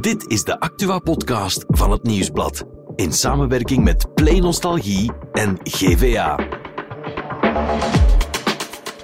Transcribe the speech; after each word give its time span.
Dit 0.00 0.26
is 0.26 0.44
de 0.44 0.60
Actua-podcast 0.60 1.64
van 1.68 1.90
het 1.90 2.02
Nieuwsblad. 2.02 2.64
In 2.94 3.12
samenwerking 3.12 3.84
met 3.84 4.14
Play 4.14 4.38
Nostalgie 4.38 5.12
en 5.32 5.58
GVA. 5.62 6.38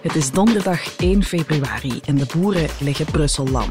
Het 0.03 0.15
is 0.15 0.31
donderdag 0.31 0.97
1 0.97 1.23
februari 1.23 2.01
en 2.05 2.17
de 2.17 2.27
boeren 2.37 2.69
leggen 2.81 3.07
Brussel 3.07 3.49
lam. 3.49 3.71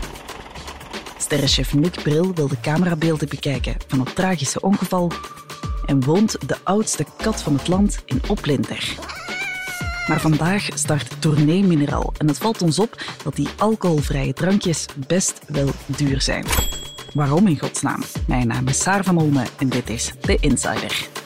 Sterrenchef 1.18 1.74
Nick 1.74 2.04
Bril 2.04 2.34
wil 2.34 2.48
de 2.48 2.60
camerabeelden 2.60 3.30
bekijken 3.30 3.76
van 3.88 4.00
het 4.00 4.16
tragische 4.16 4.62
ongeval 4.62 5.12
en 5.86 6.04
woont 6.04 6.48
de 6.48 6.58
oudste 6.64 7.06
kat 7.18 7.42
van 7.42 7.54
het 7.54 7.68
land 7.68 8.02
in 8.06 8.22
Oplinter. 8.28 8.96
Maar 10.08 10.20
vandaag 10.20 10.68
start 10.74 11.22
Tournee 11.22 11.64
Mineral 11.64 12.14
en 12.18 12.28
het 12.28 12.38
valt 12.38 12.62
ons 12.62 12.80
op 12.80 13.04
dat 13.24 13.36
die 13.36 13.48
alcoholvrije 13.58 14.34
drankjes 14.34 14.86
best 15.08 15.42
wel 15.48 15.70
duur 15.86 16.22
zijn. 16.22 16.46
Waarom 17.14 17.48
in 17.48 17.60
godsnaam? 17.60 18.04
Mijn 18.28 18.48
naam 18.48 18.68
is 18.68 18.82
Saar 18.82 19.04
van 19.04 19.18
Olme 19.18 19.46
en 19.58 19.70
dit 19.70 19.90
is 19.90 20.14
The 20.22 20.38
Insider. 20.40 21.17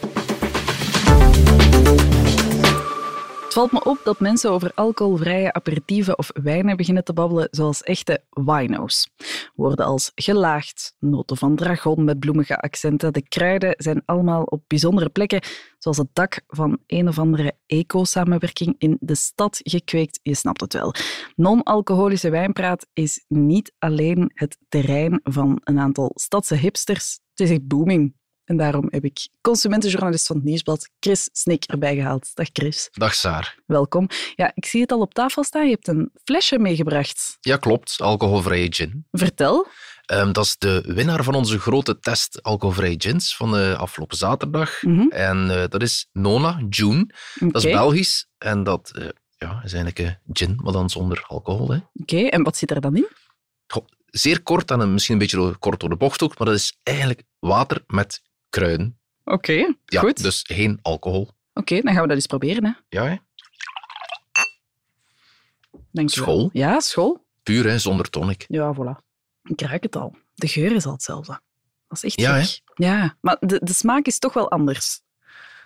Het 3.52 3.60
valt 3.60 3.72
me 3.72 3.84
op 3.84 4.02
dat 4.04 4.20
mensen 4.20 4.52
over 4.52 4.72
alcoholvrije 4.76 5.54
aperitieven 5.54 6.18
of 6.18 6.30
wijnen 6.34 6.78
beginnen 6.78 7.04
te 7.04 7.14
babbelen 7.14 7.48
zoals 7.52 7.84
echte 7.84 8.24
wino's. 8.30 9.10
Woorden 9.56 9.86
als 9.86 10.12
gelaagd, 10.16 10.96
noten 11.00 11.38
van 11.38 11.56
dragon 11.56 12.04
met 12.04 12.20
bloemige 12.20 12.58
accenten, 12.58 13.14
de 13.14 13.28
kruiden 13.28 13.74
zijn 13.78 14.02
allemaal 14.06 14.44
op 14.44 14.64
bijzondere 14.68 15.10
plekken, 15.10 15.42
zoals 15.78 15.98
het 15.98 16.08
dak 16.14 16.42
van 16.48 16.78
een 16.88 17.08
of 17.08 17.20
andere 17.20 17.54
eco-samenwerking 17.66 18.76
in 18.78 18.98
de 19.00 19.16
stad 19.16 19.60
gekweekt. 19.64 20.20
Je 20.22 20.36
snapt 20.36 20.62
het 20.62 20.74
wel. 20.74 20.94
Non-alcoholische 21.36 22.30
wijnpraat 22.30 22.88
is 22.94 23.26
niet 23.28 23.74
alleen 23.80 24.32
het 24.34 24.58
terrein 24.70 25.20
van 25.24 25.62
een 25.64 25.80
aantal 25.80 26.12
stadse 26.14 26.56
hipsters. 26.56 27.20
Het 27.34 27.40
is 27.40 27.50
echt 27.50 27.68
booming. 27.68 28.20
En 28.46 28.58
daarom 28.58 28.88
heb 28.90 29.04
ik 29.04 29.28
consumentenjournalist 29.42 30.28
van 30.28 30.36
het 30.36 30.46
Nieuwsblad, 30.46 30.90
Chris 31.00 31.30
Snik, 31.32 31.64
erbij 31.64 31.96
gehaald. 31.96 32.32
Dag 32.34 32.48
Chris. 32.54 32.90
Dag 32.92 33.14
Saar. 33.14 33.60
Welkom. 33.66 34.08
Ja, 34.36 34.52
ik 34.54 34.66
zie 34.66 34.82
het 34.82 34.92
al 34.92 35.00
op 35.00 35.14
tafel 35.14 35.44
staan. 35.44 35.66
Je 35.66 35.72
hebt 35.72 35.88
een 35.88 36.12
flesje 36.24 36.60
meegebracht. 36.60 37.38
Ja, 37.40 37.58
klopt. 37.58 37.96
Alcoholvrije 38.02 38.74
gin. 38.74 39.06
Vertel. 39.12 39.68
Um, 40.14 40.34
dat 40.34 40.46
is 40.46 40.58
de 40.58 40.84
winnaar 40.88 41.24
van 41.24 41.36
onze 41.36 41.60
grote 41.60 42.00
test 42.00 42.44
alcoholvrije 42.44 42.96
gins 42.98 43.36
van 43.36 43.52
de 43.52 43.76
afgelopen 43.78 44.18
zaterdag. 44.18 44.82
Mhm. 44.82 45.08
En 45.08 45.46
uh, 45.46 45.64
dat 45.68 45.82
is 45.82 46.10
Nona 46.12 46.62
June. 46.70 47.10
Dat 47.40 47.64
is 47.64 47.72
Belgisch. 47.72 48.28
En 48.38 48.64
dat 48.64 48.92
uh, 48.96 49.08
ja, 49.38 49.62
is 49.64 49.74
eigenlijk 49.74 50.00
een 50.00 50.18
gin, 50.34 50.60
maar 50.64 50.74
dan 50.74 50.90
zonder 50.90 51.24
alcohol. 51.28 51.80
Oké, 51.94 52.18
en 52.18 52.44
wat 52.44 52.58
zit 52.58 52.72
er 52.72 52.82
dan 52.82 52.96
in? 52.96 53.08
Goh, 53.68 53.86
zeer 54.06 54.42
kort 54.42 54.72
en 54.72 54.94
misschien 54.94 55.14
een 55.14 55.22
beetje 55.22 55.58
kort 55.58 55.80
door 55.80 55.90
de 55.90 55.96
bocht 55.96 56.22
ook, 56.22 56.38
maar 56.38 56.48
dat 56.48 56.56
is 56.56 56.78
eigenlijk 56.84 57.24
water 57.40 57.84
met 57.88 58.22
kruiden. 58.52 58.98
Oké, 59.24 59.74
Ja, 59.86 60.00
goed. 60.00 60.24
dus 60.24 60.44
geen 60.48 60.80
alcohol. 60.82 61.30
Oké, 61.54 61.82
dan 61.82 61.94
gaan 61.94 62.02
we 62.02 62.08
dat 62.08 62.18
eens 62.18 62.26
proberen. 62.28 62.66
Hè. 62.66 62.72
Ja, 62.90 63.06
hè. 63.06 63.16
Dank. 65.92 66.10
School. 66.10 66.50
Ja, 66.54 66.80
school. 66.80 67.26
puur, 67.44 67.66
hè, 67.70 67.80
zonder 67.80 68.10
tonic. 68.10 68.46
Ja, 68.48 68.74
voilà. 68.76 69.04
Ik 69.44 69.62
ruik 69.62 69.84
het 69.84 69.96
al. 69.96 70.16
De 70.34 70.48
geur 70.48 70.72
is 70.72 70.86
al 70.86 70.92
hetzelfde. 70.92 71.40
Dat 71.88 71.98
is 71.98 72.04
echt 72.04 72.20
Ja, 72.20 72.36
hè? 72.36 72.46
Ja, 72.76 73.18
maar 73.22 73.38
de, 73.40 73.60
de 73.64 73.74
smaak 73.74 74.06
is 74.06 74.20
toch 74.20 74.34
wel 74.34 74.52
anders. 74.52 75.02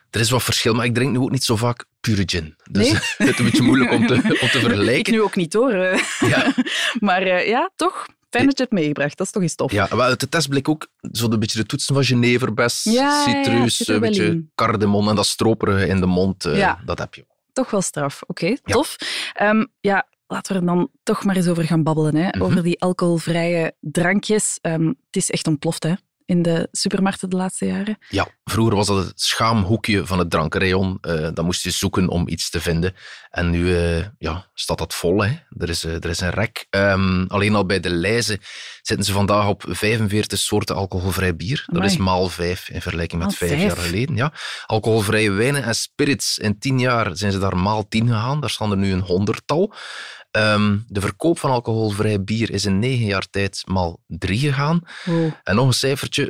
Er 0.09 0.19
is 0.19 0.29
wat 0.29 0.43
verschil, 0.43 0.73
maar 0.73 0.85
ik 0.85 0.93
drink 0.93 1.11
nu 1.11 1.17
ook 1.19 1.31
niet 1.31 1.43
zo 1.43 1.55
vaak 1.55 1.85
pure 1.99 2.23
gin. 2.25 2.55
Dus 2.71 2.83
Nee? 2.91 2.93
het 3.27 3.27
is 3.29 3.37
een 3.39 3.45
beetje 3.45 3.61
moeilijk 3.63 3.91
om 3.91 4.07
te, 4.07 4.13
om 4.13 4.21
te 4.21 4.33
Ik 4.43 4.49
vergelijken. 4.49 5.13
nu 5.13 5.21
ook 5.21 5.35
niet 5.35 5.53
hoor. 5.53 5.73
Ja. 6.19 6.53
Maar 6.99 7.21
eh, 7.21 7.47
ja, 7.47 7.71
toch. 7.75 8.05
Fijn 8.35 8.45
dat 8.45 8.57
je 8.57 8.63
het 8.63 8.71
meegebracht. 8.71 9.17
Dat 9.17 9.25
is 9.25 9.31
toch 9.33 9.41
eens 9.41 9.55
tof. 9.55 9.71
Ja, 9.71 9.87
wel, 9.89 10.01
uit 10.01 10.19
de 10.19 10.29
test 10.29 10.49
bleek 10.49 10.69
ook 10.69 10.87
zo 11.11 11.29
een 11.31 11.39
beetje 11.39 11.59
de 11.59 11.65
toetsen 11.65 11.93
van 11.95 12.03
jeneverbes, 12.03 12.83
Ja, 12.83 12.91
ja, 12.93 13.07
ja, 13.27 13.43
citrus, 13.43 13.87
er 13.87 13.95
een 13.95 14.01
beetje 14.01 14.45
cardamom 14.55 15.09
en 15.09 15.15
dat 15.15 15.25
stroperige 15.25 15.87
in 15.87 15.99
de 15.99 16.05
mond. 16.05 16.45
eh, 16.45 16.57
Ja. 16.57 16.79
Dat 16.85 16.99
heb 16.99 17.13
je. 17.13 17.25
Toch 17.53 17.71
wel 17.71 17.81
straf. 17.81 18.21
Oké, 18.27 18.55
tof. 18.63 18.95
Ehm, 19.33 19.65
ja, 19.79 20.07
laten 20.27 20.53
we 20.53 20.59
er 20.59 20.65
dan 20.65 20.89
toch 21.03 21.23
maar 21.23 21.35
eens 21.35 21.47
over 21.47 21.63
gaan 21.63 21.83
babbelen. 21.83 22.15
Hè? 22.15 22.27
Mhm. 22.27 22.41
Over 22.41 22.63
die 22.63 22.81
alcoholvrije 22.81 23.73
drankjes. 23.79 24.57
Ehm, 24.61 24.85
het 24.87 24.95
is 25.15 25.31
echt 25.31 25.47
ontploft 25.47 25.83
hè? 25.83 25.93
In 26.25 26.41
de 26.41 26.67
supermarkten 26.71 27.29
de 27.29 27.35
laatste 27.35 27.65
jaren. 27.65 27.97
Ja, 28.09 28.27
vroeger 28.43 28.75
was 28.75 28.87
dat 28.87 29.05
het 29.05 29.21
schaamhoekje 29.21 30.05
van 30.05 30.19
het 30.19 30.29
drankenrayon. 30.29 30.97
Eh 31.01 31.29
dan 31.33 31.45
moest 31.45 31.63
je 31.63 31.71
zoeken 31.71 32.07
om 32.09 32.27
iets 32.27 32.49
te 32.49 32.61
vinden. 32.61 32.95
En 33.29 33.49
nu 33.49 33.75
eh, 33.75 34.05
ja, 34.17 34.45
staat 34.53 34.77
dat 34.77 34.93
vol. 34.93 35.23
Hè. 35.23 35.31
Er, 35.57 35.69
is, 35.69 35.83
eh, 35.83 35.93
er 35.93 36.09
is 36.09 36.19
een 36.19 36.29
rek. 36.29 36.67
Ehm, 36.69 37.25
alleen 37.27 37.55
al 37.55 37.65
bij 37.65 37.79
de 37.79 37.89
lijzen 37.89 38.39
zitten 38.81 39.05
ze 39.05 39.11
vandaag 39.11 39.47
op 39.47 39.63
45 39.67 40.39
soorten 40.39 40.75
alcoholvrij 40.75 41.35
bier. 41.35 41.63
Dat 41.71 41.83
is 41.83 41.97
maal 41.97 42.29
vijf 42.29 42.69
in 42.69 42.81
vergelijking 42.81 43.23
met 43.23 43.35
vijf, 43.35 43.51
vijf. 43.51 43.63
jaar 43.63 43.77
geleden. 43.77 44.15
Ja. 44.15 44.33
Alcoholvrije 44.65 45.31
wijnen 45.31 45.63
en 45.63 45.75
spirits. 45.75 46.37
In 46.37 46.59
tien 46.59 46.79
jaar 46.79 47.17
zijn 47.17 47.31
ze 47.31 47.39
daar 47.39 47.57
maal 47.57 47.87
tien 47.87 48.07
gegaan. 48.07 48.39
Daar 48.39 48.49
staan 48.49 48.71
er 48.71 48.77
nu 48.77 48.91
een 48.91 48.99
honderdtal. 48.99 49.73
Ehm, 50.35 50.77
de 50.87 51.01
verkoop 51.01 51.39
van 51.39 51.51
alcoholvrij 51.51 52.23
bier 52.23 52.51
is 52.51 52.65
in 52.65 52.79
negen 52.79 53.05
jaar 53.05 53.29
tijd 53.29 53.63
maal 53.65 53.99
drie 54.07 54.39
gegaan. 54.39 54.81
Wow. 55.05 55.31
En 55.43 55.55
nog 55.55 55.67
een 55.67 55.73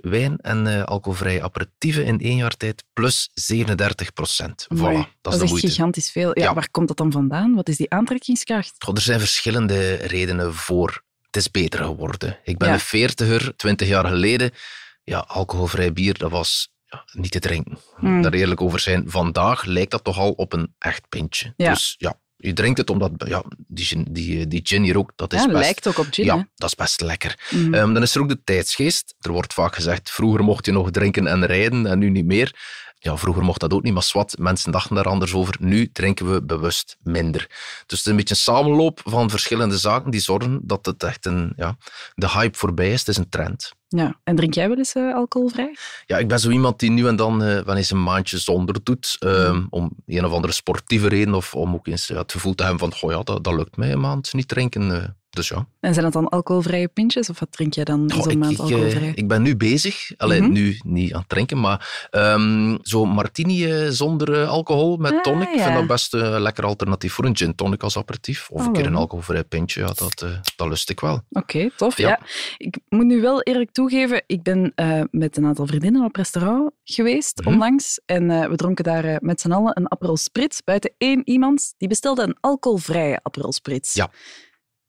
wijn 0.02 0.38
en 0.38 0.68
eh, 0.68 0.84
alcoholvrije 0.84 1.42
aperitieven 1.44 2.06
in 2.06 2.20
één 2.20 2.36
jaar 2.36 2.58
tijd 2.58 2.84
plus 2.94 3.30
37 3.34 4.14
procent. 4.14 4.68
Voilà, 4.74 4.78
dat 5.22 5.34
is 5.34 5.42
echt 5.42 5.50
moeite. 5.50 5.68
gigantisch 5.68 6.12
veel. 6.12 6.40
Ja, 6.40 6.44
Ja. 6.44 6.54
Waar 6.54 6.70
komt 6.72 6.88
dat 6.88 6.98
dan 6.98 7.12
vandaan? 7.12 7.56
Wat 7.56 7.70
is 7.70 7.78
die 7.78 7.90
aantrekkingskracht? 7.90 8.76
Goh, 8.84 8.96
er 8.96 9.02
zijn 9.02 9.20
verschillende 9.20 9.94
redenen 9.96 10.54
voor. 10.54 11.04
Het 11.26 11.36
is 11.36 11.52
beter 11.52 11.84
geworden. 11.84 12.40
Ik 12.44 12.58
ben 12.58 12.68
Ja. 12.68 12.74
een 12.74 12.80
veertiger, 12.80 13.56
twintig 13.56 13.88
jaar 13.88 14.06
geleden. 14.06 14.52
Ja, 15.04 15.20
alcoholvrij 15.20 15.94
bier, 15.94 16.18
dat 16.18 16.32
was 16.32 16.70
ja, 16.86 17.04
niet 17.12 17.32
te 17.32 17.40
drinken. 17.40 17.78
Hmm. 17.98 18.22
Daar 18.22 18.34
eerlijk 18.34 18.62
over 18.62 18.80
zijn. 18.80 19.04
Vandaag 19.08 19.64
lijkt 19.66 19.92
dat 19.92 20.04
toch 20.04 20.18
al 20.18 20.32
op 20.32 20.54
een 20.54 20.74
echt 20.80 21.10
pintje. 21.10 21.54
Ja. 21.58 21.70
Dus 21.74 21.96
ja, 21.98 22.20
je 22.46 22.54
drinkt 22.54 22.78
het 22.78 22.90
omdat 22.90 23.12
ja, 23.28 23.44
die, 23.68 23.86
gin, 23.86 24.08
die, 24.10 24.48
die 24.48 24.62
gin 24.64 24.84
hier 24.84 24.98
ook, 24.98 25.12
dat 25.16 25.34
is 25.34 25.40
Ja, 25.40 25.48
best... 25.48 25.60
lijkt 25.60 25.88
ook 25.88 25.98
op 25.98 26.08
gin. 26.12 26.28
hè? 26.30 26.34
Ja, 26.34 26.48
dat 26.56 26.70
is 26.70 26.76
best 26.76 27.02
lekker. 27.02 27.48
Mhm. 27.50 27.74
Ehm, 27.74 27.94
dan 27.94 28.02
is 28.02 28.16
er 28.16 28.22
ook 28.22 28.30
de 28.30 28.44
tijdsgeest. 28.44 29.16
Er 29.20 29.32
wordt 29.32 29.54
vaak 29.54 29.76
gezegd, 29.76 30.12
vroeger 30.12 30.44
mocht 30.44 30.66
je 30.66 30.72
nog 30.72 30.92
drinken 30.92 31.28
en 31.28 31.46
rijden 31.46 31.86
en 31.86 32.00
nu 32.00 32.10
niet 32.10 32.26
meer. 32.26 32.56
Ja, 33.06 33.18
vroeger 33.18 33.44
mocht 33.44 33.60
dat 33.60 33.74
ook 33.74 33.84
niet, 33.84 33.94
maar 33.94 34.04
swat, 34.04 34.38
mensen 34.38 34.72
dachten 34.72 34.96
daar 34.96 35.08
anders 35.08 35.34
over. 35.34 35.56
Nu 35.60 35.92
drinken 35.92 36.32
we 36.34 36.44
bewust 36.44 36.98
minder. 37.04 37.46
Dus 37.50 37.84
het 37.86 37.92
is 38.00 38.06
een 38.06 38.16
beetje 38.16 38.34
een 38.34 38.42
samenloop 38.42 39.02
van 39.04 39.30
verschillende 39.30 39.78
zaken 39.78 40.12
die 40.12 40.20
zorgen 40.20 40.60
dat 40.64 40.86
het 40.86 41.04
echt 41.04 41.26
een... 41.26 41.54
Ja, 41.56 41.78
de 42.14 42.30
hype 42.30 42.58
voorbij 42.58 42.92
is, 42.92 43.00
het 43.00 43.08
is 43.08 43.18
een 43.18 43.30
trend. 43.30 43.72
Ja. 43.88 44.20
En 44.24 44.36
drink 44.36 44.54
jij 44.54 44.68
wel 44.68 44.78
eens 44.78 44.94
eh, 44.94 45.14
alcoholvrij? 45.14 45.76
Ja, 46.06 46.18
ik 46.18 46.28
ben 46.28 46.40
zo 46.40 46.50
iemand 46.50 46.80
die 46.80 46.92
nu 46.92 47.08
en 47.08 47.16
dan 47.16 47.44
eh, 47.44 47.60
wel 47.60 47.76
eens 47.76 47.92
een 47.92 48.04
maandje 48.04 48.38
zonder 48.38 48.84
doet, 48.84 49.16
ehm, 49.20 49.66
om 49.70 49.92
een 50.06 50.26
of 50.26 50.32
andere 50.32 50.54
sportieve 50.54 51.08
reden, 51.08 51.34
of 51.34 51.56
om 51.56 51.74
ook 51.74 51.88
eens 51.88 52.08
ja, 52.08 52.18
het 52.18 52.32
gevoel 52.32 52.56
te 52.56 52.64
hebben 52.64 52.82
van, 52.82 52.94
goh 52.94 53.12
ja, 53.12 53.24
dat, 53.24 53.44
dat 53.44 53.54
lukt 53.54 53.78
mij 53.78 53.92
een 53.92 54.00
maand 54.00 54.34
niet 54.34 54.48
drinken. 54.48 55.18
Dus 55.36 55.48
ja. 55.48 55.68
En 55.80 55.94
zijn 55.94 56.06
het 56.06 56.14
dan 56.14 56.30
alcoholvrije 56.30 56.88
pintjes? 56.88 57.30
Of 57.30 57.40
wat 57.40 57.52
drink 57.52 57.74
jij 57.74 57.84
dan 57.84 58.12
Goh, 58.12 58.24
zo'n 58.24 58.38
maand 58.38 58.52
ik, 58.52 58.58
eh, 58.58 58.64
alcoholvrij? 58.64 59.12
ik 59.16 59.28
ben 59.28 59.42
nu 59.42 59.56
bezig, 59.58 60.12
alleen 60.18 60.44
Mhm. 60.44 60.52
nu 60.52 60.80
niet 60.86 61.14
aan 61.14 61.20
het 61.20 61.30
drinken, 61.30 61.60
maar 61.60 62.08
ehm, 62.12 62.78
zo 62.82 63.06
martini 63.06 63.72
eh, 63.72 63.90
zonder 63.90 64.42
eh, 64.42 64.50
alcohol 64.50 64.98
met 64.98 65.12
Ah, 65.14 65.22
tonic, 65.22 65.50
ik 65.50 65.56
ja. 65.56 65.64
vind 65.64 65.76
dat 65.76 65.88
best 65.88 66.14
een 66.14 66.42
lekker 66.42 66.66
alternatief 66.66 67.14
voor 67.14 67.26
een 67.26 67.38
gin 67.38 67.56
tonic 67.56 67.84
als 67.84 67.98
aperitief. 67.98 68.50
Of 68.50 68.60
Oh, 68.62 68.66
een 68.68 68.74
keer 68.74 68.86
een 68.86 68.96
alcoholvrij 68.96 69.44
pintje, 69.44 69.80
ja, 69.80 69.88
dat, 69.88 70.26
dat 70.56 70.68
lust 70.68 70.90
ik 70.90 71.00
wel. 71.00 71.22
Oké, 71.30 71.70
tof. 71.76 71.98
Ja. 71.98 72.08
Ja. 72.08 72.20
Ik 72.58 72.78
moet 72.90 73.06
nu 73.06 73.22
wel 73.22 73.42
eerlijk 73.42 73.72
toegeven, 73.72 74.24
ik 74.28 74.44
ben 74.44 74.72
eh, 74.76 75.02
met 75.12 75.38
een 75.38 75.46
aantal 75.46 75.68
vriendinnen 75.68 76.04
op 76.06 76.16
restaurant 76.16 76.72
geweest 76.84 77.40
Mhm. 77.40 77.50
onlangs. 77.50 78.02
En 78.06 78.28
we 78.50 78.56
dronken 78.56 78.84
daar 78.84 79.18
met 79.22 79.42
z'n 79.42 79.52
allen 79.52 79.78
een 79.78 79.92
Aperol 79.92 80.18
Spritz. 80.18 80.60
Buiten 80.64 80.94
één 80.98 81.22
iemand, 81.30 81.74
die 81.78 81.88
bestelde 81.88 82.24
een 82.24 82.38
alcoholvrije 82.40 83.20
Aperol 83.24 83.52
Spritz. 83.54 83.96
Ja. 83.96 84.10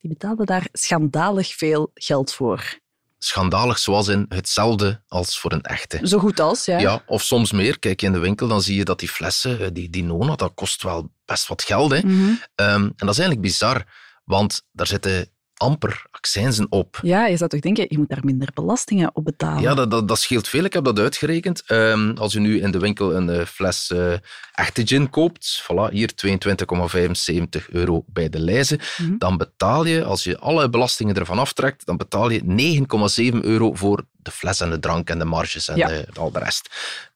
Die 0.06 0.16
betaalde 0.16 0.44
daar 0.44 0.68
schandalig 0.72 1.54
veel 1.54 1.90
geld 1.94 2.32
voor. 2.32 2.78
Schandalig, 3.18 3.78
zoals 3.78 4.08
in 4.08 4.26
hetzelfde 4.28 5.02
als 5.08 5.38
voor 5.38 5.52
een 5.52 5.62
echte. 5.62 6.00
Zo 6.02 6.18
goed 6.18 6.40
als, 6.40 6.64
ja. 6.64 6.78
Ja, 6.78 7.02
of 7.06 7.22
soms 7.22 7.52
meer. 7.52 7.78
Kijk 7.78 8.02
in 8.02 8.12
de 8.12 8.18
winkel, 8.18 8.48
dan 8.48 8.62
zie 8.62 8.76
je 8.76 8.84
dat 8.84 8.98
die 8.98 9.08
flessen, 9.08 9.60
eh, 9.60 9.66
die, 9.72 9.90
die 9.90 10.04
Nona, 10.04 10.36
dat 10.36 10.52
kost 10.54 10.82
wel 10.82 11.10
best 11.24 11.46
wat 11.46 11.62
geld. 11.62 11.90
Hè? 11.90 11.98
Mhm. 11.98 12.34
Ehm, 12.54 12.82
en 12.82 12.94
dat 12.96 13.08
is 13.08 13.18
eigenlijk 13.18 13.40
bizar, 13.40 13.84
want 14.24 14.62
daar 14.72 14.86
zitten 14.86 15.30
amper 15.56 16.04
accijnzen 16.10 16.66
op. 16.70 16.98
Ja, 17.02 17.26
je 17.26 17.36
zou 17.36 17.50
toch 17.50 17.60
denken, 17.60 17.86
je 17.88 17.98
moet 17.98 18.08
daar 18.08 18.24
minder 18.24 18.48
belastingen 18.54 19.10
op 19.14 19.24
betalen. 19.24 19.62
Ja, 19.62 19.74
dat, 19.74 19.90
dat, 19.90 20.08
dat 20.08 20.18
scheelt 20.18 20.48
veel. 20.48 20.64
Ik 20.64 20.72
heb 20.72 20.84
dat 20.84 20.98
uitgerekend. 20.98 21.62
Ehm, 21.66 22.10
als 22.16 22.32
je 22.32 22.40
nu 22.40 22.60
in 22.60 22.70
de 22.70 22.78
winkel 22.78 23.14
een 23.14 23.28
eh, 23.30 23.44
fles 23.44 23.90
eh, 23.90 24.12
echte 24.54 24.86
gin 24.86 25.10
koopt, 25.10 25.62
voilà, 25.62 25.90
hier 25.92 26.10
22,75 26.14 27.68
euro 27.70 28.04
bij 28.06 28.28
de 28.28 28.38
lijzen, 28.38 28.80
Mhm. 28.96 29.18
dan 29.18 29.36
betaal 29.36 29.84
je, 29.86 30.04
als 30.04 30.24
je 30.24 30.38
alle 30.38 30.70
belastingen 30.70 31.14
ervan 31.14 31.38
aftrekt, 31.38 31.86
dan 31.86 31.96
betaal 31.96 32.30
je 32.30 32.40
9,7 32.44 33.44
euro 33.44 33.74
voor 33.74 34.04
de 34.16 34.30
fles 34.30 34.60
en 34.60 34.70
de 34.70 34.78
drank 34.78 35.10
en 35.10 35.18
de 35.18 35.24
marges 35.24 35.68
en 35.68 35.76
Ja. 35.76 35.88
de- 35.88 36.06
al 36.14 36.30
de 36.32 36.38
rest. 36.38 36.68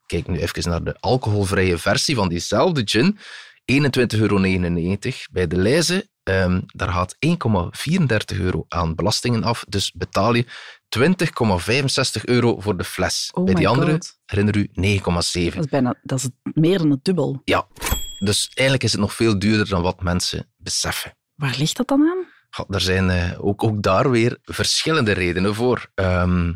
Kijk 0.07 0.27
nu 0.29 0.39
even 0.41 0.71
naar 0.71 0.85
de 0.85 0.97
alcoholvrije 1.01 1.79
versie 1.79 2.15
van 2.15 2.29
diezelfde 2.29 2.83
gin. 2.85 3.19
21,99 3.65 4.19
euro 4.21 4.41
bij 5.31 5.47
de 5.47 5.57
lijzen. 5.57 6.09
Ehm, 6.31 6.61
daar 6.67 6.88
gaat 6.93 7.17
1,34 7.19 8.41
euro 8.41 8.65
aan 8.69 8.94
belastingen 8.94 9.43
af, 9.44 9.65
dus 9.69 9.93
betaal 9.93 10.35
je 10.35 10.44
20,65 10.88 12.25
euro 12.25 12.61
voor 12.61 12.77
de 12.77 12.85
fles. 12.85 13.31
Oh 13.35 13.44
Bij 13.44 13.55
die 13.55 13.69
andere, 13.69 13.91
God. 13.93 14.19
herinner 14.27 14.56
u, 14.56 14.69
9,7. 14.73 15.55
Dat 15.55 15.65
is 15.65 15.71
bijna 15.71 15.94
dat 16.03 16.19
is 16.19 16.29
meer 16.55 16.79
dan 16.79 16.91
het 16.91 17.05
dubbel. 17.05 17.41
Ja, 17.44 17.67
dus 18.19 18.50
eigenlijk 18.55 18.82
is 18.82 18.93
het 18.93 19.00
nog 19.00 19.15
veel 19.15 19.38
duurder 19.38 19.69
dan 19.69 19.82
wat 19.82 20.03
mensen 20.03 20.50
beseffen. 20.56 21.17
Waar 21.35 21.55
ligt 21.59 21.77
dat 21.77 21.88
dan 21.88 22.00
aan? 22.00 22.27
Ja, 22.50 22.65
Er 22.69 22.81
zijn 22.81 23.11
eh, 23.11 23.44
ook, 23.44 23.65
ook 23.65 23.82
daar 23.82 24.11
weer 24.11 24.38
verschillende 24.43 25.12
redenen 25.12 25.55
voor. 25.55 25.91
Ehm, 25.94 26.53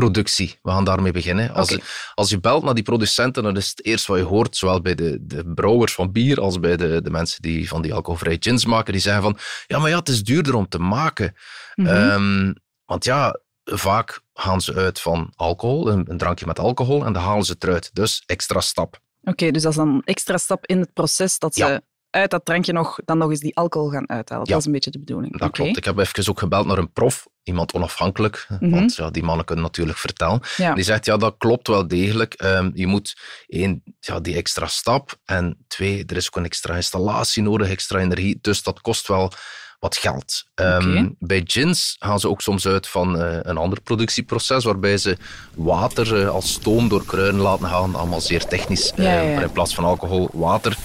productie, 0.00 0.58
we 0.62 0.70
gaan 0.70 0.84
daarmee 0.84 1.12
beginnen. 1.12 1.54
Als, 1.54 1.78
als 2.14 2.30
je 2.30 2.40
belt 2.40 2.64
naar 2.64 2.74
die 2.74 2.82
producenten, 2.82 3.42
dan 3.42 3.56
is 3.56 3.68
het 3.68 3.84
eerst 3.84 4.06
wat 4.06 4.18
je 4.18 4.24
hoort, 4.24 4.56
zowel 4.56 4.80
bij 4.80 4.94
de, 4.94 5.18
de 5.20 5.52
brouwers 5.54 5.94
van 5.94 6.12
bier 6.12 6.40
als 6.40 6.60
bij 6.60 6.76
de, 6.76 7.02
de 7.02 7.10
mensen 7.10 7.42
die 7.42 7.68
van 7.68 7.82
die 7.82 7.94
alcoholvrije 7.94 8.36
gins 8.40 8.64
maken, 8.64 8.92
die 8.92 9.02
zeggen 9.02 9.22
van, 9.22 9.38
ja, 9.66 9.78
maar 9.78 9.90
ja, 9.90 9.98
het 9.98 10.08
is 10.08 10.22
duurder 10.22 10.54
om 10.54 10.68
te 10.68 10.78
maken. 10.78 11.34
Mhm. 11.74 11.88
Ehm, 11.88 12.52
want 12.84 13.04
ja, 13.04 13.40
vaak 13.64 14.20
gaan 14.34 14.60
ze 14.60 14.74
uit 14.74 15.00
van 15.00 15.32
alcohol, 15.36 15.88
een, 15.90 16.10
een 16.10 16.18
drankje 16.18 16.46
met 16.46 16.58
alcohol, 16.58 17.04
en 17.04 17.12
dan 17.12 17.22
halen 17.22 17.44
ze 17.44 17.52
het 17.52 17.64
eruit. 17.64 17.90
Dus 17.92 18.22
extra 18.26 18.60
stap. 18.60 19.00
Oké, 19.22 19.50
dus 19.50 19.62
dat 19.62 19.70
is 19.70 19.78
dan 19.78 19.88
een 19.88 20.02
extra 20.04 20.38
stap 20.38 20.66
in 20.66 20.80
het 20.80 20.92
proces 20.92 21.38
dat 21.38 21.54
ze 21.54 21.64
Ja. 21.64 21.80
Uit 22.16 22.30
dat 22.30 22.44
drankje 22.44 22.72
nog, 22.72 22.98
dan 23.04 23.18
nog 23.18 23.30
eens 23.30 23.40
die 23.40 23.56
alcohol 23.56 23.90
gaan 23.90 24.08
uithalen. 24.08 24.44
Ja. 24.46 24.50
Dat 24.50 24.60
is 24.60 24.66
een 24.66 24.72
beetje 24.72 24.90
de 24.90 24.98
bedoeling. 24.98 25.38
Dat 25.38 25.50
klopt. 25.50 25.76
Ik 25.76 25.84
heb 25.84 25.98
even 25.98 26.30
ook 26.30 26.38
gebeld 26.38 26.66
naar 26.66 26.78
een 26.78 26.92
prof, 26.92 27.26
iemand 27.42 27.72
onafhankelijk, 27.72 28.46
Mhm. 28.48 28.70
want 28.70 28.94
ja, 28.96 29.10
die 29.10 29.22
mannen 29.22 29.44
kunnen 29.44 29.64
natuurlijk 29.64 29.98
vertellen. 29.98 30.40
Ja. 30.56 30.74
Die 30.74 30.84
zegt, 30.84 31.04
ja, 31.04 31.16
dat 31.16 31.34
klopt 31.38 31.68
wel 31.68 31.88
degelijk. 31.88 32.34
Ehm, 32.34 32.70
je 32.74 32.86
moet 32.86 33.16
één, 33.46 33.82
ja, 34.00 34.20
die 34.20 34.36
extra 34.36 34.66
stap 34.66 35.18
en 35.24 35.64
twee, 35.66 36.04
er 36.06 36.16
is 36.16 36.26
ook 36.26 36.36
een 36.36 36.44
extra 36.44 36.74
installatie 36.74 37.42
nodig, 37.42 37.68
extra 37.68 37.98
energie, 37.98 38.38
dus 38.40 38.62
dat 38.62 38.80
kost 38.80 39.08
wel 39.08 39.32
wat 39.78 39.96
geld. 39.96 40.44
Ehm. 40.54 41.08
Bij 41.18 41.42
gins 41.46 41.96
gaan 41.98 42.20
ze 42.20 42.28
ook 42.28 42.40
soms 42.40 42.66
uit 42.66 42.86
van 42.88 43.20
eh, 43.20 43.38
een 43.42 43.56
ander 43.56 43.80
productieproces, 43.80 44.64
waarbij 44.64 44.98
ze 44.98 45.16
water 45.54 46.20
eh, 46.20 46.28
als 46.28 46.52
stoom 46.52 46.88
door 46.88 47.04
kruiden 47.04 47.40
laten 47.40 47.68
gaan, 47.68 47.94
allemaal 47.94 48.20
zeer 48.20 48.44
technisch, 48.46 48.92
eh, 48.92 49.04
Ja, 49.04 49.12
ja, 49.12 49.20
ja. 49.20 49.34
maar 49.34 49.42
in 49.44 49.52
plaats 49.52 49.74
van 49.74 49.84
alcohol, 49.84 50.28
water. 50.32 50.76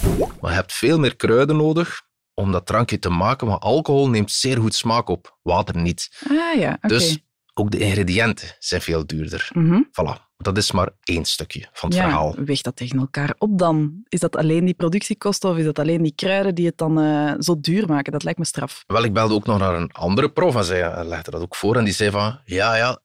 Maar 0.41 0.49
je 0.51 0.57
hebt 0.57 0.73
veel 0.73 0.99
meer 0.99 1.15
kruiden 1.15 1.55
nodig 1.57 2.01
om 2.33 2.51
dat 2.51 2.65
drankje 2.65 2.99
te 2.99 3.09
maken, 3.09 3.47
maar 3.47 3.57
alcohol 3.59 4.09
neemt 4.09 4.31
zeer 4.31 4.57
goed 4.57 4.75
smaak 4.75 5.07
op, 5.09 5.38
water 5.41 5.77
niet. 5.77 6.09
Ah 6.29 6.59
ja, 6.59 6.73
oké. 6.73 6.88
Dus 6.88 7.17
ook 7.53 7.71
de 7.71 7.77
ingrediënten 7.79 8.55
zijn 8.59 8.81
veel 8.81 9.05
duurder. 9.07 9.49
Mhm. 9.53 9.81
Voilà, 9.88 10.30
dat 10.41 10.57
is 10.57 10.71
maar 10.71 10.89
één 11.03 11.25
stukje 11.25 11.69
van 11.73 11.89
het 11.89 11.97
ja, 11.97 12.03
verhaal. 12.03 12.35
weegt 12.45 12.63
dat 12.63 12.75
tegen 12.75 12.99
elkaar 12.99 13.35
op 13.38 13.57
dan? 13.57 14.03
Is 14.07 14.19
dat 14.19 14.35
alleen 14.35 14.65
die 14.65 14.73
productiekosten 14.73 15.49
of 15.49 15.57
is 15.57 15.65
dat 15.65 15.79
alleen 15.79 16.01
die 16.01 16.15
kruiden 16.15 16.55
die 16.55 16.65
het 16.65 16.77
dan 16.77 16.99
eh, 16.99 17.33
zo 17.39 17.59
duur 17.59 17.88
maken? 17.88 18.11
Dat 18.11 18.23
lijkt 18.23 18.39
me 18.39 18.45
straf. 18.45 18.83
Wel, 18.88 19.03
ik 19.03 19.13
belde 19.13 19.33
ook 19.33 19.45
nog 19.45 19.57
naar 19.59 19.75
een 19.75 19.91
andere 19.91 20.31
prof 20.31 20.55
en 20.55 20.63
zij 20.63 20.81
eh, 20.83 21.05
legde 21.07 21.31
dat 21.31 21.41
ook 21.41 21.55
voor. 21.55 21.75
En 21.75 21.83
die 21.83 21.93
zei 21.93 22.11
van, 22.11 22.39
ja, 22.45 22.75
ja, 22.75 22.99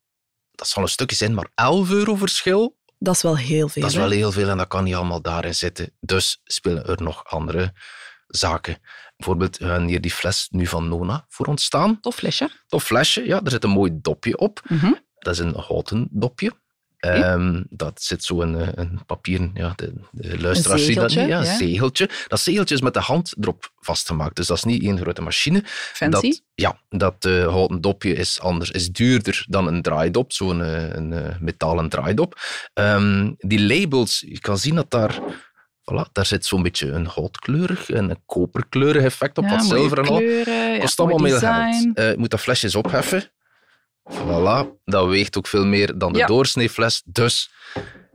dat 0.50 0.68
zal 0.68 0.82
een 0.82 0.88
stukje 0.88 1.16
zijn, 1.16 1.34
maar 1.34 1.48
11 1.54 1.90
euro 1.90 2.14
verschil, 2.14 2.76
Dat 2.98 3.14
is 3.14 3.22
wel 3.22 3.36
heel 3.36 3.68
veel. 3.68 3.82
dat 3.82 3.90
is 3.90 3.96
wel 3.96 4.10
heel 4.10 4.32
veel 4.32 4.48
en 4.48 4.56
dat 4.56 4.68
kan 4.68 4.84
niet 4.84 4.94
allemaal 4.94 5.22
daarin 5.22 5.54
zitten. 5.54 5.92
Dus 6.00 6.40
spelen 6.44 6.86
er 6.86 7.02
nog 7.02 7.24
andere 7.24 7.72
zaken. 8.26 8.78
Bijvoorbeeld, 9.16 9.58
we 9.58 9.64
hebben 9.64 9.88
hier 9.88 10.00
die 10.00 10.10
fles 10.10 10.48
nu 10.50 10.66
van 10.66 10.88
Nona 10.88 11.24
voor 11.28 11.46
ons 11.46 11.64
staan. 11.64 12.00
Tof 12.00 12.14
flesje. 12.14 12.50
Tof 12.66 12.84
flesje, 12.84 13.26
ja, 13.26 13.40
er 13.44 13.50
zit 13.50 13.64
een 13.64 13.70
mooi 13.70 13.90
dopje 13.94 14.38
op. 14.38 14.60
Mhm. 14.68 14.92
Dat 15.18 15.32
is 15.32 15.38
een 15.38 15.54
houten 15.54 16.08
dopje. 16.10 16.52
Ehm, 16.98 17.62
dat 17.68 18.02
zit 18.02 18.24
zo 18.24 18.40
een, 18.40 18.60
eh, 18.60 18.68
een 18.74 19.00
papieren, 19.06 19.50
ja, 19.54 19.72
de, 19.76 19.92
de 20.10 20.40
luisteraars 20.40 20.84
zien 20.84 20.94
dat 20.94 21.08
niet, 21.08 21.18
ja, 21.18 21.26
ja. 21.26 21.38
een 21.38 21.56
zegeltje. 21.56 22.08
Dat 22.28 22.40
zegeltje 22.40 22.74
is 22.74 22.80
met 22.80 22.94
de 22.94 23.00
hand 23.00 23.34
erop 23.40 23.72
vastgemaakt, 23.86 24.36
dus 24.36 24.46
dat 24.46 24.56
is 24.56 24.64
niet 24.64 24.82
één 24.82 24.98
grote 24.98 25.22
machine. 25.22 25.62
Fancy. 25.64 26.28
Dat, 26.28 26.42
ja, 26.54 26.78
dat 26.88 27.24
eh, 27.24 27.48
houten 27.48 27.80
dopje 27.80 28.12
is 28.14 28.40
anders, 28.40 28.70
is 28.70 28.92
duurder 28.92 29.44
dan 29.48 29.66
een 29.66 29.82
draaidop, 29.82 30.32
zo'n 30.32 30.62
eh, 30.62 30.88
een, 30.88 31.12
eh, 31.12 31.38
metalen 31.40 31.88
draaidop. 31.88 32.40
Ehm, 32.74 33.32
die 33.38 33.60
labels, 33.60 34.24
je 34.28 34.40
kan 34.40 34.58
zien 34.58 34.74
dat 34.74 34.90
daar, 34.90 35.18
voilà, 35.92 36.12
daar 36.12 36.26
zit 36.26 36.46
zo'n 36.46 36.62
beetje 36.62 36.90
een 36.90 37.10
goudkleurig 37.10 37.90
en 37.90 38.10
een 38.10 38.22
koperkleurig 38.26 39.02
effect 39.02 39.38
op, 39.38 39.44
ja, 39.44 39.50
wat 39.50 39.64
zilver 39.64 39.98
en 39.98 40.06
al. 40.06 40.16
kleuren, 40.16 40.72
ja, 40.72 40.78
Kost 40.78 41.00
allemaal 41.00 41.18
meer 41.18 41.38
geld. 41.38 41.96
Eh, 41.96 42.10
je 42.10 42.18
moet 42.18 42.30
dat 42.30 42.40
flesje 42.40 42.64
eens 42.64 42.74
opheffen. 42.74 43.30
Voilà, 44.10 44.66
dat 44.84 45.08
weegt 45.08 45.36
ook 45.36 45.46
veel 45.46 45.64
meer 45.66 45.98
dan 45.98 46.12
de 46.12 46.18
Ja. 46.18 46.26
doorsneefles. 46.26 47.02
Dus 47.04 47.50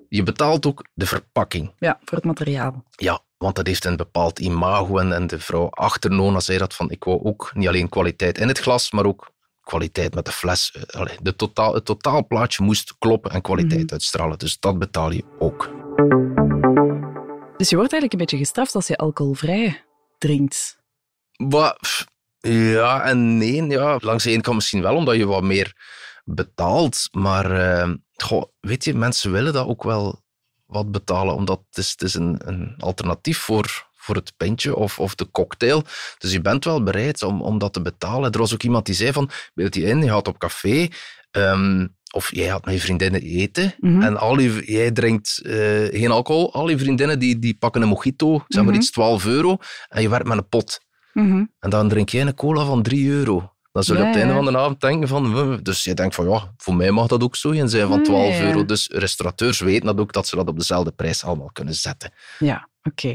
je 0.09 0.23
betaalt 0.23 0.65
ook 0.65 0.85
de 0.93 1.05
verpakking. 1.05 1.73
Ja, 1.79 1.99
voor 2.03 2.17
het 2.17 2.25
materiaal. 2.27 2.83
Ja, 2.89 3.19
want 3.37 3.55
dat 3.55 3.67
heeft 3.67 3.85
een 3.85 3.95
bepaald 3.95 4.39
imago. 4.39 4.97
En, 4.97 5.13
en 5.13 5.27
de 5.27 5.39
vrouw 5.39 5.69
achter 5.69 6.11
Nona 6.11 6.39
zei 6.39 6.57
dat 6.57 6.73
van, 6.75 6.89
ik 6.91 7.03
wou 7.03 7.23
ook 7.23 7.51
niet 7.53 7.67
alleen 7.67 7.89
kwaliteit 7.89 8.37
in 8.37 8.47
het 8.47 8.59
glas, 8.59 8.91
maar 8.91 9.05
ook 9.05 9.31
kwaliteit 9.61 10.13
met 10.15 10.25
de 10.25 10.31
fles. 10.31 10.71
Eh, 10.71 11.05
de 11.21 11.35
totaal, 11.35 11.73
het 11.73 11.85
totaalplaatje 11.85 12.63
moest 12.63 12.95
kloppen 12.97 13.31
en 13.31 13.41
kwaliteit 13.41 13.83
Mhm. 13.83 13.93
uitstralen. 13.93 14.37
Dus 14.39 14.59
dat 14.59 14.79
betaal 14.79 15.11
je 15.11 15.23
ook. 15.39 15.69
Dus 17.57 17.69
je 17.69 17.75
wordt 17.75 17.91
eigenlijk 17.91 18.13
een 18.13 18.17
beetje 18.19 18.37
gestraft 18.37 18.75
als 18.75 18.87
je 18.87 18.97
alcoholvrij 18.97 19.83
drinkt. 20.17 20.79
Wat, 21.31 22.05
ja 22.41 23.03
en 23.03 23.37
nee. 23.37 23.65
Ja. 23.67 23.97
Langs 24.01 24.23
de 24.23 24.31
ene 24.31 24.41
kant 24.41 24.55
misschien 24.55 24.81
wel, 24.81 24.95
omdat 24.95 25.15
je 25.15 25.25
wat 25.25 25.43
meer 25.43 25.73
betaalt. 26.23 27.07
Maar 27.11 27.51
eh, 27.51 27.91
goh, 28.15 28.43
weet 28.59 28.83
je, 28.83 28.93
mensen 28.93 29.31
willen 29.31 29.53
dat 29.53 29.67
ook 29.67 29.83
wel 29.83 30.21
wat 30.65 30.91
betalen, 30.91 31.35
omdat 31.35 31.61
het 31.69 31.77
is, 31.77 31.91
het 31.91 32.01
is 32.01 32.13
een, 32.13 32.41
een 32.45 32.75
alternatief 32.77 33.37
voor, 33.37 33.87
voor 33.95 34.15
het 34.15 34.33
pintje 34.37 34.75
of, 34.75 34.99
of 34.99 35.15
de 35.15 35.31
cocktail. 35.31 35.83
Dus 36.17 36.31
je 36.31 36.41
bent 36.41 36.65
wel 36.65 36.83
bereid 36.83 37.23
om, 37.23 37.41
om 37.41 37.57
dat 37.57 37.73
te 37.73 37.81
betalen. 37.81 38.31
Er 38.31 38.39
was 38.39 38.53
ook 38.53 38.63
iemand 38.63 38.85
die 38.85 38.95
zei 38.95 39.11
van, 39.11 39.29
beeld 39.53 39.75
je 39.75 39.81
in, 39.83 40.03
je 40.03 40.09
gaat 40.09 40.27
op 40.27 40.37
café... 40.37 40.87
ehm, 41.31 41.87
of 42.13 42.35
jij 42.35 42.47
gaat 42.47 42.65
met 42.65 42.73
je 42.73 42.79
vriendinnen 42.79 43.21
eten 43.21 43.75
Mhm. 43.79 44.01
en 44.01 44.17
al 44.17 44.39
je, 44.39 44.63
jij 44.65 44.91
drinkt 44.91 45.39
eh, 45.43 45.53
geen 45.99 46.11
alcohol. 46.11 46.53
Al 46.53 46.69
je 46.69 46.77
vriendinnen 46.77 47.19
die, 47.19 47.39
die 47.39 47.57
pakken 47.57 47.81
een 47.81 47.87
mojito, 47.87 48.43
zeg 48.47 48.63
maar 48.63 48.71
Mhm. 48.73 48.81
iets, 48.81 48.91
12 48.91 49.25
euro. 49.25 49.57
En 49.87 50.01
je 50.01 50.09
werkt 50.09 50.27
met 50.27 50.37
een 50.37 50.47
pot. 50.49 50.79
Mhm. 51.13 51.45
En 51.59 51.69
dan 51.69 51.89
drink 51.89 52.09
jij 52.09 52.21
een 52.21 52.35
cola 52.35 52.65
van 52.65 52.81
3 52.83 53.09
euro. 53.09 53.53
Dan 53.71 53.83
zul 53.83 53.95
je 53.95 54.01
Ja, 54.01 54.07
op 54.07 54.13
het 54.13 54.23
einde 54.23 54.37
ja. 54.37 54.43
van 54.43 54.53
de 54.53 54.59
avond 54.59 54.81
denken 54.81 55.07
van... 55.07 55.33
"Wuh." 55.33 55.57
Dus 55.61 55.83
je 55.83 55.93
denkt 55.93 56.15
van, 56.15 56.29
ja, 56.29 56.53
voor 56.57 56.75
mij 56.75 56.91
mag 56.91 57.07
dat 57.07 57.23
ook 57.23 57.35
zo 57.35 57.51
en 57.51 57.69
zijn 57.69 57.87
van 57.87 57.97
Ah, 57.99 58.03
12 58.03 58.29
ja, 58.33 58.41
ja. 58.41 58.47
euro. 58.47 58.65
Dus 58.65 58.87
restaurateurs 58.87 59.59
weten 59.59 59.85
dat 59.85 59.99
ook, 59.99 60.13
dat 60.13 60.27
ze 60.27 60.35
dat 60.35 60.47
op 60.47 60.57
dezelfde 60.57 60.91
prijs 60.91 61.23
allemaal 61.23 61.49
kunnen 61.51 61.73
zetten. 61.75 62.11
Ja, 62.39 62.69
oké. 62.83 63.07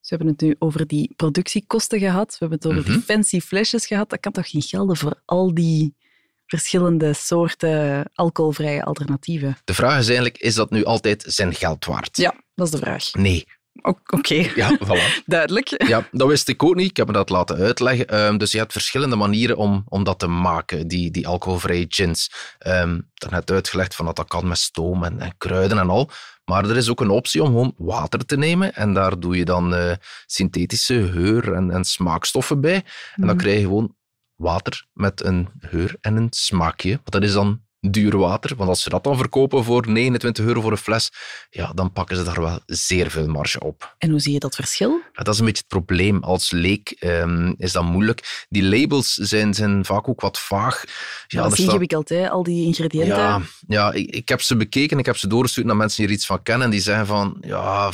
Dus 0.00 0.08
we 0.10 0.16
hebben 0.16 0.26
het 0.26 0.40
nu 0.40 0.56
over 0.58 0.86
die 0.86 1.12
productiekosten 1.16 1.98
gehad. 1.98 2.28
We 2.30 2.36
hebben 2.38 2.58
het 2.58 2.66
over 2.66 2.84
die 2.84 2.92
Mhm. 2.92 3.00
fancy 3.00 3.40
flesjes 3.40 3.86
gehad. 3.86 4.10
Dat 4.10 4.20
kan 4.20 4.32
toch 4.32 4.52
niet 4.52 4.64
gelden 4.64 4.96
voor 4.96 5.22
al 5.24 5.54
die 5.54 5.94
verschillende 6.46 7.12
soorten 7.12 8.10
alcoholvrije 8.14 8.84
alternatieven? 8.84 9.56
De 9.64 9.74
vraag 9.74 9.98
is 9.98 10.06
eigenlijk, 10.06 10.38
is 10.38 10.54
dat 10.54 10.70
nu 10.70 10.84
altijd 10.84 11.24
zijn 11.26 11.54
geld 11.54 11.84
waard? 11.84 12.16
Ja, 12.16 12.34
dat 12.54 12.66
is 12.66 12.72
de 12.72 12.78
vraag. 12.78 13.12
Nee. 13.12 13.44
Oké, 13.82 14.34
Ja, 14.34 14.78
voilà. 14.86 15.24
duidelijk. 15.26 15.84
Ja, 15.88 16.08
dat 16.10 16.28
wist 16.28 16.48
ik 16.48 16.62
ook 16.62 16.74
niet. 16.74 16.90
Ik 16.90 16.96
heb 16.96 17.06
me 17.06 17.12
dat 17.12 17.28
laten 17.30 17.56
uitleggen. 17.56 18.06
Ehm, 18.08 18.36
dus 18.36 18.52
je 18.52 18.58
hebt 18.58 18.72
verschillende 18.72 19.16
manieren 19.16 19.56
om, 19.56 19.84
om 19.88 20.04
dat 20.04 20.18
te 20.18 20.26
maken, 20.26 20.88
die, 20.88 21.10
die 21.10 21.26
alcoholvrije 21.28 21.86
gins. 21.88 22.30
Ehm 22.58 23.00
net 23.30 23.50
uitgelegd 23.50 23.94
van 23.94 24.04
dat 24.06 24.16
dat 24.16 24.28
kan 24.28 24.48
met 24.48 24.58
stoom 24.58 25.04
en, 25.04 25.20
en 25.20 25.34
kruiden 25.38 25.78
en 25.78 25.88
al. 25.90 26.10
Maar 26.44 26.64
er 26.68 26.76
is 26.76 26.88
ook 26.90 27.00
een 27.00 27.10
optie 27.10 27.42
om 27.42 27.46
gewoon 27.48 27.74
water 27.76 28.26
te 28.26 28.36
nemen. 28.36 28.74
En 28.74 28.94
daar 28.94 29.20
doe 29.20 29.36
je 29.36 29.44
dan 29.44 29.74
eh, 29.74 29.92
synthetische 30.26 31.08
geur- 31.12 31.52
en, 31.52 31.70
en 31.70 31.84
smaakstoffen 31.84 32.60
bij. 32.60 32.74
En 32.74 32.82
dan 33.16 33.26
Mhm. 33.26 33.36
krijg 33.36 33.56
je 33.56 33.62
gewoon 33.62 33.94
water 34.34 34.86
met 34.92 35.24
een 35.24 35.48
geur 35.60 35.96
en 36.00 36.16
een 36.16 36.26
smaakje. 36.30 36.90
Want 36.90 37.10
dat 37.10 37.22
is 37.22 37.32
dan 37.32 37.60
duur 37.80 38.16
water. 38.16 38.56
Want 38.56 38.68
als 38.68 38.82
ze 38.82 38.88
dat 38.88 39.04
dan 39.04 39.16
verkopen 39.16 39.64
voor 39.64 39.90
29 39.90 40.44
euro 40.44 40.60
voor 40.60 40.70
een 40.70 40.78
fles, 40.78 41.10
ja, 41.50 41.72
dan 41.72 41.92
pakken 41.92 42.16
ze 42.16 42.22
daar 42.22 42.40
wel 42.40 42.60
zeer 42.66 43.10
veel 43.10 43.26
marge 43.26 43.60
op. 43.60 43.94
En 43.98 44.10
hoe 44.10 44.20
zie 44.20 44.32
je 44.32 44.38
dat 44.38 44.54
verschil? 44.54 45.00
Ja, 45.12 45.22
dat 45.22 45.34
is 45.34 45.40
een 45.40 45.46
beetje 45.46 45.62
het 45.68 45.84
probleem. 45.84 46.22
Als 46.22 46.50
leek 46.50 46.90
ehm, 46.90 47.54
is 47.56 47.72
dat 47.72 47.84
moeilijk. 47.84 48.46
Die 48.48 48.62
labels 48.62 49.14
zijn, 49.14 49.54
zijn 49.54 49.84
vaak 49.84 50.08
ook 50.08 50.20
wat 50.20 50.38
vaag. 50.38 50.84
Ja, 51.26 51.42
dat 51.42 51.52
is 51.52 51.58
ingewikkeld, 51.58 52.08
hè? 52.08 52.30
al 52.30 52.42
die 52.42 52.66
ingrediënten. 52.66 53.16
ja, 53.16 53.40
ja 53.66 53.92
ik, 53.92 54.10
ik 54.10 54.28
heb 54.28 54.40
ze 54.40 54.56
bekeken, 54.56 54.98
ik 54.98 55.06
heb 55.06 55.16
ze 55.16 55.28
doorgestuurd 55.28 55.66
naar 55.66 55.76
mensen 55.76 55.98
die 55.98 56.06
er 56.06 56.14
iets 56.16 56.26
van 56.26 56.42
kennen. 56.42 56.64
En 56.64 56.70
die 56.70 56.80
zeggen 56.80 57.06
van, 57.06 57.36
ja, 57.40 57.90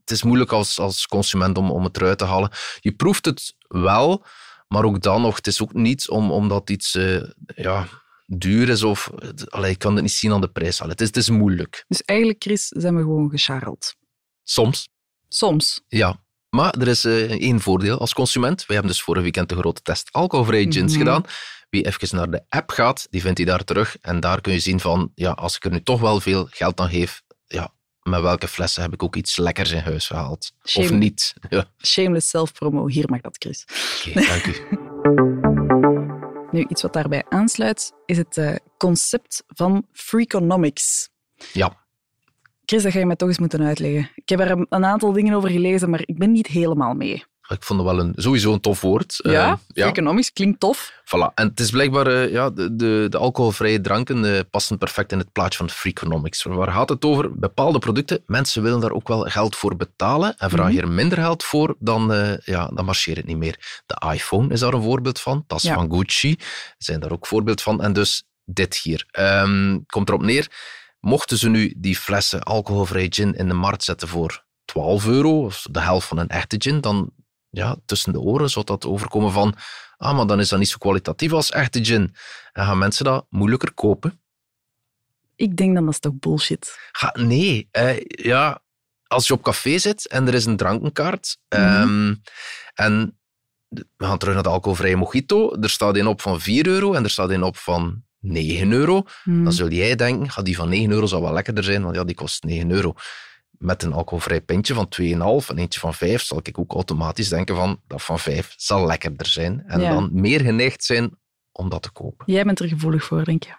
het 0.00 0.10
is 0.10 0.22
moeilijk 0.22 0.52
als, 0.52 0.78
als 0.78 1.06
consument 1.06 1.58
om, 1.58 1.70
om 1.70 1.84
het 1.84 1.96
eruit 1.96 2.18
te 2.18 2.24
halen. 2.24 2.50
Je 2.80 2.92
proeft 2.92 3.24
het 3.24 3.54
wel, 3.68 4.24
maar 4.68 4.84
ook 4.84 5.02
dan 5.02 5.22
nog, 5.22 5.36
het 5.36 5.46
is 5.46 5.62
ook 5.62 5.72
niet 5.72 6.08
om, 6.08 6.30
omdat 6.30 6.70
iets 6.70 6.94
eh, 6.94 7.22
ja, 7.46 7.86
duur 8.26 8.68
is 8.68 8.82
of... 8.82 9.10
Allee, 9.48 9.70
ik 9.70 9.78
kan 9.78 9.92
het 9.94 10.02
niet 10.02 10.12
zien 10.12 10.32
aan 10.32 10.40
de 10.40 10.48
prijs. 10.50 10.78
Allee, 10.80 10.92
het, 10.92 11.00
is, 11.00 11.06
het 11.06 11.16
is 11.16 11.30
moeilijk. 11.30 11.84
Dus 11.88 12.02
eigenlijk, 12.02 12.42
Chris, 12.42 12.66
zijn 12.68 12.96
we 12.96 13.02
gewoon 13.02 13.30
gescharreld. 13.30 13.94
Soms. 14.42 14.88
Soms. 15.28 15.80
Ja, 15.88 16.22
maar 16.50 16.74
er 16.78 16.88
is 16.88 17.04
eh, 17.04 17.30
één 17.30 17.60
voordeel 17.60 17.98
als 17.98 18.12
consument. 18.12 18.66
Wij 18.66 18.76
hebben 18.76 18.94
dus 18.94 19.02
vorig 19.02 19.22
weekend 19.22 19.48
de 19.48 19.56
grote 19.56 19.82
test 19.82 20.08
alcoholvrije 20.12 20.72
gins 20.72 20.90
Mhm. 20.92 20.98
gedaan. 21.00 21.24
Wie 21.70 21.86
even 21.86 22.16
naar 22.16 22.30
de 22.30 22.44
app 22.48 22.70
gaat, 22.70 23.06
die 23.10 23.20
vindt 23.20 23.38
hij 23.38 23.46
daar 23.46 23.64
terug. 23.64 23.96
En 24.00 24.20
daar 24.20 24.40
kun 24.40 24.52
je 24.52 24.58
zien 24.58 24.80
van, 24.80 25.10
ja, 25.14 25.30
als 25.30 25.56
ik 25.56 25.64
er 25.64 25.70
nu 25.70 25.82
toch 25.82 26.00
wel 26.00 26.20
veel 26.20 26.46
geld 26.50 26.80
aan 26.80 26.88
geef, 26.90 27.22
ja, 27.46 27.72
met 28.02 28.20
welke 28.20 28.48
flessen 28.48 28.82
heb 28.82 28.92
ik 28.92 29.02
ook 29.02 29.16
iets 29.16 29.36
lekkers 29.36 29.70
in 29.70 29.78
huis 29.82 30.06
gehaald? 30.06 30.52
Shame. 30.68 30.86
Of 30.86 30.92
niet? 30.92 31.32
Ja, 31.48 31.64
Shameless 31.86 32.28
self-promo. 32.28 32.88
Hier 32.88 33.04
mag 33.10 33.20
dat, 33.20 33.36
Chris. 33.38 33.64
oké, 34.06 34.26
dank 34.26 34.46
u. 34.46 35.62
Nu, 36.54 36.64
iets 36.68 36.82
wat 36.82 36.92
daarbij 36.92 37.24
aansluit, 37.28 37.92
is 38.06 38.16
het 38.16 38.36
eh, 38.36 38.54
concept 38.78 39.44
van 39.46 39.86
Freakonomics. 39.92 41.10
Ja. 41.52 41.86
Chris, 42.64 42.82
dat 42.82 42.92
ga 42.92 42.98
je 42.98 43.06
mij 43.06 43.16
toch 43.16 43.28
eens 43.28 43.38
moeten 43.38 43.62
uitleggen. 43.62 44.10
Ik 44.14 44.28
heb 44.28 44.40
er 44.40 44.50
een, 44.50 44.66
een 44.68 44.84
aantal 44.84 45.12
dingen 45.12 45.34
over 45.34 45.50
gelezen, 45.50 45.90
maar 45.90 46.02
ik 46.04 46.18
ben 46.18 46.32
niet 46.32 46.46
helemaal 46.46 46.94
mee. 46.94 47.24
Ik 47.48 47.62
vond 47.62 47.80
het 47.80 47.88
wel 47.88 47.98
een, 48.00 48.12
sowieso 48.16 48.52
een 48.52 48.60
tof 48.60 48.80
woord. 48.80 49.14
Ja, 49.22 49.30
Eh, 49.30 49.34
ja. 49.36 49.58
Freakonomics 49.74 50.32
klinkt 50.32 50.60
tof. 50.60 50.92
Voilà. 51.04 51.34
En 51.34 51.48
het 51.48 51.60
is 51.60 51.70
blijkbaar, 51.70 52.06
eh, 52.06 52.30
ja, 52.32 52.50
de, 52.50 52.76
de, 52.76 53.06
de 53.10 53.18
alcoholvrije 53.18 53.80
dranken 53.80 54.34
eh, 54.34 54.40
passen 54.50 54.78
perfect 54.78 55.12
in 55.12 55.18
het 55.18 55.32
plaatje 55.32 55.58
van 55.58 55.70
Freakonomics. 55.70 56.42
Waar 56.42 56.70
gaat 56.72 56.88
het 56.88 57.04
over? 57.04 57.38
Bepaalde 57.38 57.78
producten, 57.78 58.22
mensen 58.26 58.62
willen 58.62 58.80
daar 58.80 58.92
ook 58.92 59.08
wel 59.08 59.20
geld 59.22 59.56
voor 59.56 59.76
betalen 59.76 60.36
en 60.36 60.50
vraag 60.50 60.72
je 60.72 60.80
er 60.80 60.88
minder 60.88 61.18
geld 61.18 61.44
voor, 61.44 61.76
dan, 61.78 62.12
ja, 62.44 62.66
dan 62.74 62.84
marcheert 62.84 63.16
het 63.16 63.26
niet 63.26 63.36
meer. 63.36 63.82
De 63.86 64.10
iPhone 64.12 64.52
is 64.52 64.60
daar 64.60 64.72
een 64.72 64.82
voorbeeld 64.82 65.20
van, 65.20 65.44
tas 65.46 65.62
Ja. 65.62 65.74
van 65.74 65.92
Gucci 65.94 66.36
zijn 66.78 67.00
daar 67.00 67.12
ook 67.12 67.26
voorbeeld 67.26 67.62
van. 67.62 67.82
En 67.82 67.92
dus 67.92 68.22
dit 68.44 68.76
hier. 68.76 69.04
Ehm, 69.10 69.78
komt 69.86 70.08
erop 70.08 70.22
neer, 70.22 70.50
mochten 71.00 71.38
ze 71.38 71.48
nu 71.48 71.74
die 71.76 71.96
flessen 71.96 72.42
alcoholvrij 72.42 73.06
gin 73.10 73.34
in 73.34 73.48
de 73.48 73.54
markt 73.54 73.84
zetten 73.84 74.08
voor 74.08 74.44
12 74.64 75.06
euro, 75.06 75.44
of 75.44 75.66
de 75.70 75.80
helft 75.80 76.06
van 76.06 76.18
een 76.18 76.28
echte 76.28 76.56
gin, 76.58 76.80
dan 76.80 77.10
ja, 77.54 77.76
tussen 77.86 78.12
de 78.12 78.20
oren 78.20 78.50
zou 78.50 78.64
dat 78.64 78.86
overkomen 78.86 79.32
van 79.32 79.54
ah, 79.96 80.16
maar 80.16 80.26
dan 80.26 80.40
is 80.40 80.48
dat 80.48 80.58
niet 80.58 80.68
zo 80.68 80.76
kwalitatief 80.78 81.32
als 81.32 81.50
echte 81.50 81.84
gin. 81.84 82.14
En 82.52 82.64
gaan 82.64 82.78
mensen 82.78 83.04
dat 83.04 83.26
moeilijker 83.30 83.72
kopen? 83.72 84.20
Ik 85.36 85.56
denk 85.56 85.74
dan 85.74 85.84
dat 85.84 85.94
is 85.94 86.00
toch 86.00 86.12
bullshit. 86.18 86.78
Ga, 86.92 87.14
nee, 87.18 87.68
eh, 87.70 87.96
ja, 88.06 88.62
als 89.06 89.26
je 89.26 89.32
op 89.32 89.42
café 89.42 89.78
zit 89.78 90.08
en 90.08 90.26
er 90.26 90.34
is 90.34 90.44
een 90.44 90.56
drankenkaart 90.56 91.36
Mhm. 91.48 91.62
ehm, 91.62 92.14
en 92.74 93.18
we 93.68 94.04
gaan 94.04 94.18
terug 94.18 94.34
naar 94.34 94.42
de 94.42 94.48
alcoholvrije 94.48 94.96
mojito, 94.96 95.56
er 95.60 95.70
staat 95.70 95.96
een 95.96 96.06
op 96.06 96.20
van 96.20 96.40
4 96.40 96.66
euro 96.66 96.92
en 96.92 97.04
er 97.04 97.10
staat 97.10 97.30
een 97.30 97.42
op 97.42 97.56
van 97.56 98.02
9 98.20 98.72
euro, 98.72 99.02
dan 99.24 99.52
zul 99.52 99.68
jij 99.70 99.94
denken, 99.96 100.30
ga 100.30 100.42
die 100.42 100.56
van 100.56 100.68
9 100.68 100.90
euro 100.90 101.06
zal 101.06 101.20
wel 101.22 101.32
lekkerder 101.32 101.64
zijn, 101.64 101.82
want 101.82 101.94
ja, 101.96 102.04
die 102.04 102.14
kost 102.14 102.44
9 102.44 102.70
euro. 102.70 102.94
Met 103.64 103.82
een 103.82 103.92
alcoholvrij 103.92 104.40
pintje 104.40 104.74
van 104.74 104.88
2,5 104.88 105.48
en 105.48 105.58
eentje 105.58 105.80
van 105.80 105.94
5 105.94 106.22
zal 106.22 106.40
ik 106.42 106.58
ook 106.58 106.72
automatisch 106.72 107.28
denken 107.28 107.56
van 107.56 107.80
dat 107.86 108.02
van 108.02 108.18
5 108.18 108.54
zal 108.56 108.86
lekkerder 108.86 109.26
zijn. 109.26 109.62
En 109.66 109.80
Ja. 109.80 109.88
dan 109.92 110.10
meer 110.12 110.40
geneigd 110.40 110.84
zijn 110.84 111.10
om 111.52 111.68
dat 111.68 111.82
te 111.82 111.90
kopen. 111.92 112.32
Jij 112.32 112.44
bent 112.44 112.60
er 112.60 112.68
gevoelig 112.68 113.04
voor, 113.04 113.24
denk 113.24 113.42
je? 113.42 113.52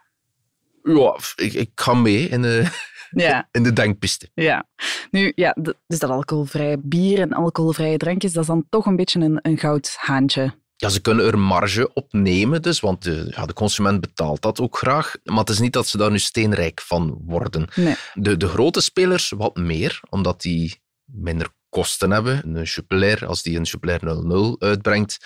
Ja, 0.83 1.17
ik, 1.45 1.53
ik 1.53 1.71
ga 1.75 1.93
mee 1.93 2.27
in 2.29 2.41
de, 2.41 2.67
Ja, 3.11 3.47
in 3.51 3.63
de 3.63 3.73
denkpiste. 3.73 4.29
ja. 4.33 4.67
Nu, 5.11 5.31
ja, 5.35 5.55
dus 5.87 5.99
dat 5.99 6.09
alcoholvrije 6.09 6.77
bier 6.83 7.19
en 7.19 7.33
alcoholvrije 7.33 7.97
drankjes, 7.97 8.33
dat 8.33 8.41
is 8.41 8.47
dan 8.49 8.65
toch 8.69 8.85
een 8.85 8.95
beetje 8.95 9.19
een, 9.19 9.39
een 9.41 9.57
goud 9.57 9.95
haantje. 9.99 10.53
Ja, 10.77 10.89
ze 10.89 11.01
kunnen 11.01 11.25
er 11.25 11.39
marge 11.39 11.93
op 11.93 12.13
nemen, 12.13 12.61
dus, 12.61 12.79
want 12.79 13.03
de, 13.03 13.31
ja, 13.35 13.45
de 13.45 13.53
consument 13.53 14.01
betaalt 14.01 14.41
dat 14.41 14.59
ook 14.59 14.77
graag. 14.77 15.15
Maar 15.23 15.37
het 15.37 15.49
is 15.49 15.59
niet 15.59 15.73
dat 15.73 15.87
ze 15.87 15.97
daar 15.97 16.11
nu 16.11 16.19
steenrijk 16.19 16.81
van 16.81 17.21
worden. 17.25 17.67
Nee. 17.75 17.95
De, 18.13 18.37
de 18.37 18.47
grote 18.47 18.81
spelers 18.81 19.29
wat 19.29 19.55
meer, 19.55 19.99
omdat 20.09 20.41
die 20.41 20.81
minder 21.05 21.47
kosten 21.69 22.11
hebben. 22.11 22.55
Een 22.55 22.63
Jupiler, 22.63 23.25
als 23.25 23.41
die 23.41 23.57
een 23.57 23.63
Jupiler 23.63 24.25
00 24.25 24.55
uitbrengt, 24.59 25.17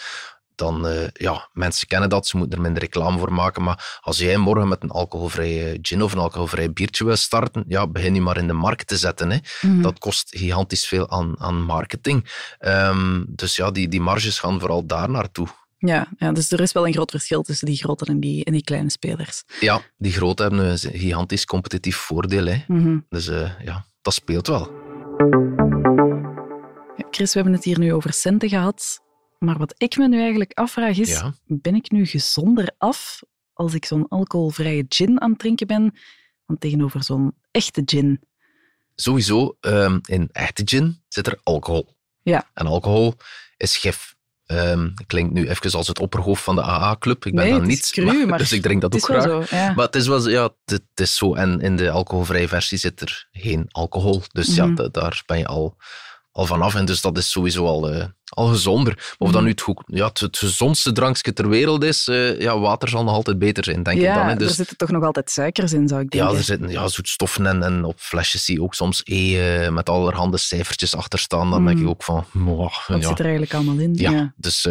dan, 0.59 0.87
eh, 0.87 1.07
ja, 1.13 1.49
mensen 1.53 1.87
kennen 1.87 2.09
dat, 2.09 2.27
ze 2.27 2.37
moeten 2.37 2.57
er 2.57 2.63
minder 2.63 2.81
reclame 2.81 3.17
voor 3.17 3.33
maken. 3.33 3.63
Maar 3.63 3.99
als 4.01 4.17
jij 4.17 4.37
morgen 4.37 4.67
met 4.67 4.83
een 4.83 4.89
alcoholvrije 4.89 5.79
gin 5.81 6.03
of 6.03 6.13
een 6.13 6.19
alcoholvrij 6.19 6.73
biertje 6.73 7.05
wil 7.05 7.15
starten, 7.15 7.63
ja, 7.67 7.87
begin 7.87 8.15
je 8.15 8.21
maar 8.21 8.37
in 8.37 8.47
de 8.47 8.53
markt 8.53 8.87
te 8.87 8.97
zetten. 8.97 9.31
Hè. 9.31 9.37
Mhm. 9.61 9.81
Dat 9.81 9.99
kost 9.99 10.29
gigantisch 10.37 10.87
veel 10.87 11.09
aan, 11.09 11.39
aan 11.39 11.61
marketing. 11.61 12.29
Ehm, 12.59 13.23
dus 13.27 13.55
ja, 13.55 13.71
die, 13.71 13.87
die 13.87 14.01
marges 14.01 14.39
gaan 14.39 14.59
vooral 14.59 14.85
daar 14.85 15.09
naartoe. 15.09 15.47
Ja, 15.77 16.07
ja, 16.17 16.31
dus 16.31 16.51
er 16.51 16.59
is 16.59 16.71
wel 16.71 16.87
een 16.87 16.93
groot 16.93 17.11
verschil 17.11 17.41
tussen 17.41 17.67
die 17.67 17.77
grote 17.77 18.05
en 18.05 18.19
die, 18.19 18.43
en 18.43 18.53
die 18.53 18.63
kleine 18.63 18.89
spelers. 18.89 19.43
Ja, 19.59 19.81
die 19.97 20.11
grote 20.11 20.41
hebben 20.41 20.59
een 20.59 20.77
gigantisch 20.77 21.45
competitief 21.45 21.95
voordeel. 21.95 22.45
Hè. 22.45 22.63
Mhm. 22.67 22.97
Dus 23.09 23.27
eh, 23.27 23.49
ja, 23.63 23.85
dat 24.01 24.13
speelt 24.13 24.47
wel. 24.47 24.71
Chris, 27.11 27.33
we 27.33 27.39
hebben 27.39 27.53
het 27.53 27.63
hier 27.63 27.79
nu 27.79 27.93
over 27.93 28.13
centen 28.13 28.49
gehad. 28.49 29.01
Maar 29.39 29.57
wat 29.57 29.73
ik 29.77 29.97
me 29.97 30.07
nu 30.07 30.19
eigenlijk 30.19 30.51
afvraag 30.53 30.97
is, 30.97 31.09
Ja. 31.09 31.33
ben 31.45 31.75
ik 31.75 31.91
nu 31.91 32.05
gezonder 32.05 32.71
af 32.77 33.19
als 33.53 33.73
ik 33.73 33.85
zo'n 33.85 34.07
alcoholvrije 34.07 34.85
gin 34.89 35.21
aan 35.21 35.29
het 35.29 35.39
drinken 35.39 35.67
ben 35.67 35.93
dan 36.45 36.57
tegenover 36.57 37.03
zo'n 37.03 37.35
echte 37.51 37.81
gin? 37.85 38.19
Sowieso, 38.95 39.57
ehm, 39.59 39.99
in 40.05 40.29
echte 40.31 40.61
gin 40.65 41.01
zit 41.07 41.27
er 41.27 41.39
alcohol. 41.43 41.95
Ja. 42.21 42.49
En 42.53 42.65
alcohol 42.65 43.15
is 43.57 43.77
gif. 43.77 44.17
Ehm 44.45 44.89
klinkt 45.07 45.33
nu 45.33 45.49
even 45.49 45.71
als 45.71 45.87
het 45.87 45.99
opperhoofd 45.99 46.43
van 46.43 46.55
de 46.55 46.63
AA-club. 46.63 47.25
Ik 47.25 47.35
ben 47.35 47.43
Nee, 47.43 47.53
dan 47.53 47.67
niet, 47.67 47.89
cru, 47.89 48.25
maar 48.25 48.37
dus 48.43 48.51
ik 48.51 48.61
drink 48.61 48.81
dat 48.81 48.95
ook 48.95 49.03
graag. 49.03 49.23
zo, 49.23 49.43
ja. 49.55 49.73
Maar 49.73 49.85
het 49.85 49.95
is 49.95 50.07
wel 50.07 50.19
zo, 50.19 50.29
ja, 50.29 50.43
het, 50.43 50.53
het 50.65 50.99
is 50.99 51.15
zo. 51.15 51.33
En 51.33 51.59
in 51.61 51.75
de 51.75 51.89
alcoholvrije 51.91 52.47
versie 52.47 52.77
zit 52.77 53.01
er 53.01 53.27
geen 53.31 53.65
alcohol. 53.71 54.21
Dus 54.31 54.47
Mhm. 54.47 54.55
ja, 54.69 54.75
da- 54.75 54.87
daar 54.87 55.23
ben 55.25 55.37
je 55.37 55.45
al, 55.47 55.75
al 56.31 56.45
vanaf. 56.45 56.75
En 56.75 56.85
dus 56.85 57.01
dat 57.01 57.17
is 57.17 57.31
sowieso 57.31 57.65
al, 57.65 57.89
eh, 57.89 58.05
al 58.29 58.47
gezonder. 58.47 58.93
Maar 58.95 59.15
of 59.17 59.27
dat 59.27 59.35
Mhm. 59.35 59.43
nu 59.43 59.49
het, 59.49 59.61
goed, 59.61 59.83
ja, 59.85 60.07
het, 60.07 60.19
het 60.19 60.37
gezondste 60.37 60.91
drankje 60.91 61.33
ter 61.33 61.49
wereld 61.49 61.83
is, 61.83 62.07
eh, 62.07 62.39
ja, 62.39 62.59
water 62.59 62.89
zal 62.89 63.03
nog 63.03 63.13
altijd 63.13 63.39
beter 63.39 63.63
zijn, 63.63 63.83
denk 63.83 63.97
ik 63.97 64.03
ja, 64.03 64.13
dan. 64.15 64.25
Hè. 64.25 64.31
er 64.31 64.37
Dus, 64.37 64.55
zitten 64.55 64.77
toch 64.77 64.89
nog 64.89 65.03
altijd 65.03 65.31
suikers 65.31 65.73
in, 65.73 65.87
zou 65.87 66.01
ik 66.01 66.13
ja, 66.13 66.19
denken. 66.19 66.37
er 66.37 66.43
zitten 66.43 66.69
ja, 66.69 66.87
zoetstoffen 66.87 67.45
en, 67.45 67.63
en 67.63 67.83
op 67.83 67.99
flesjes 67.99 68.45
zie 68.45 68.55
je 68.55 68.61
ook 68.61 68.73
soms 68.73 69.01
E 69.05 69.69
met 69.69 69.89
allerhande 69.89 70.37
cijfertjes 70.37 70.95
achter 70.95 71.19
staan. 71.19 71.49
Dan 71.49 71.65
denk 71.65 71.79
ik 71.79 71.87
ook 71.87 72.03
van, 72.03 72.25
Wat 72.33 72.71
ja. 72.87 73.01
zit 73.01 73.17
er 73.19 73.21
eigenlijk 73.25 73.53
allemaal 73.53 73.77
in? 73.77 73.93
Ja, 73.95 74.11
ja. 74.11 74.33
dus 74.37 74.67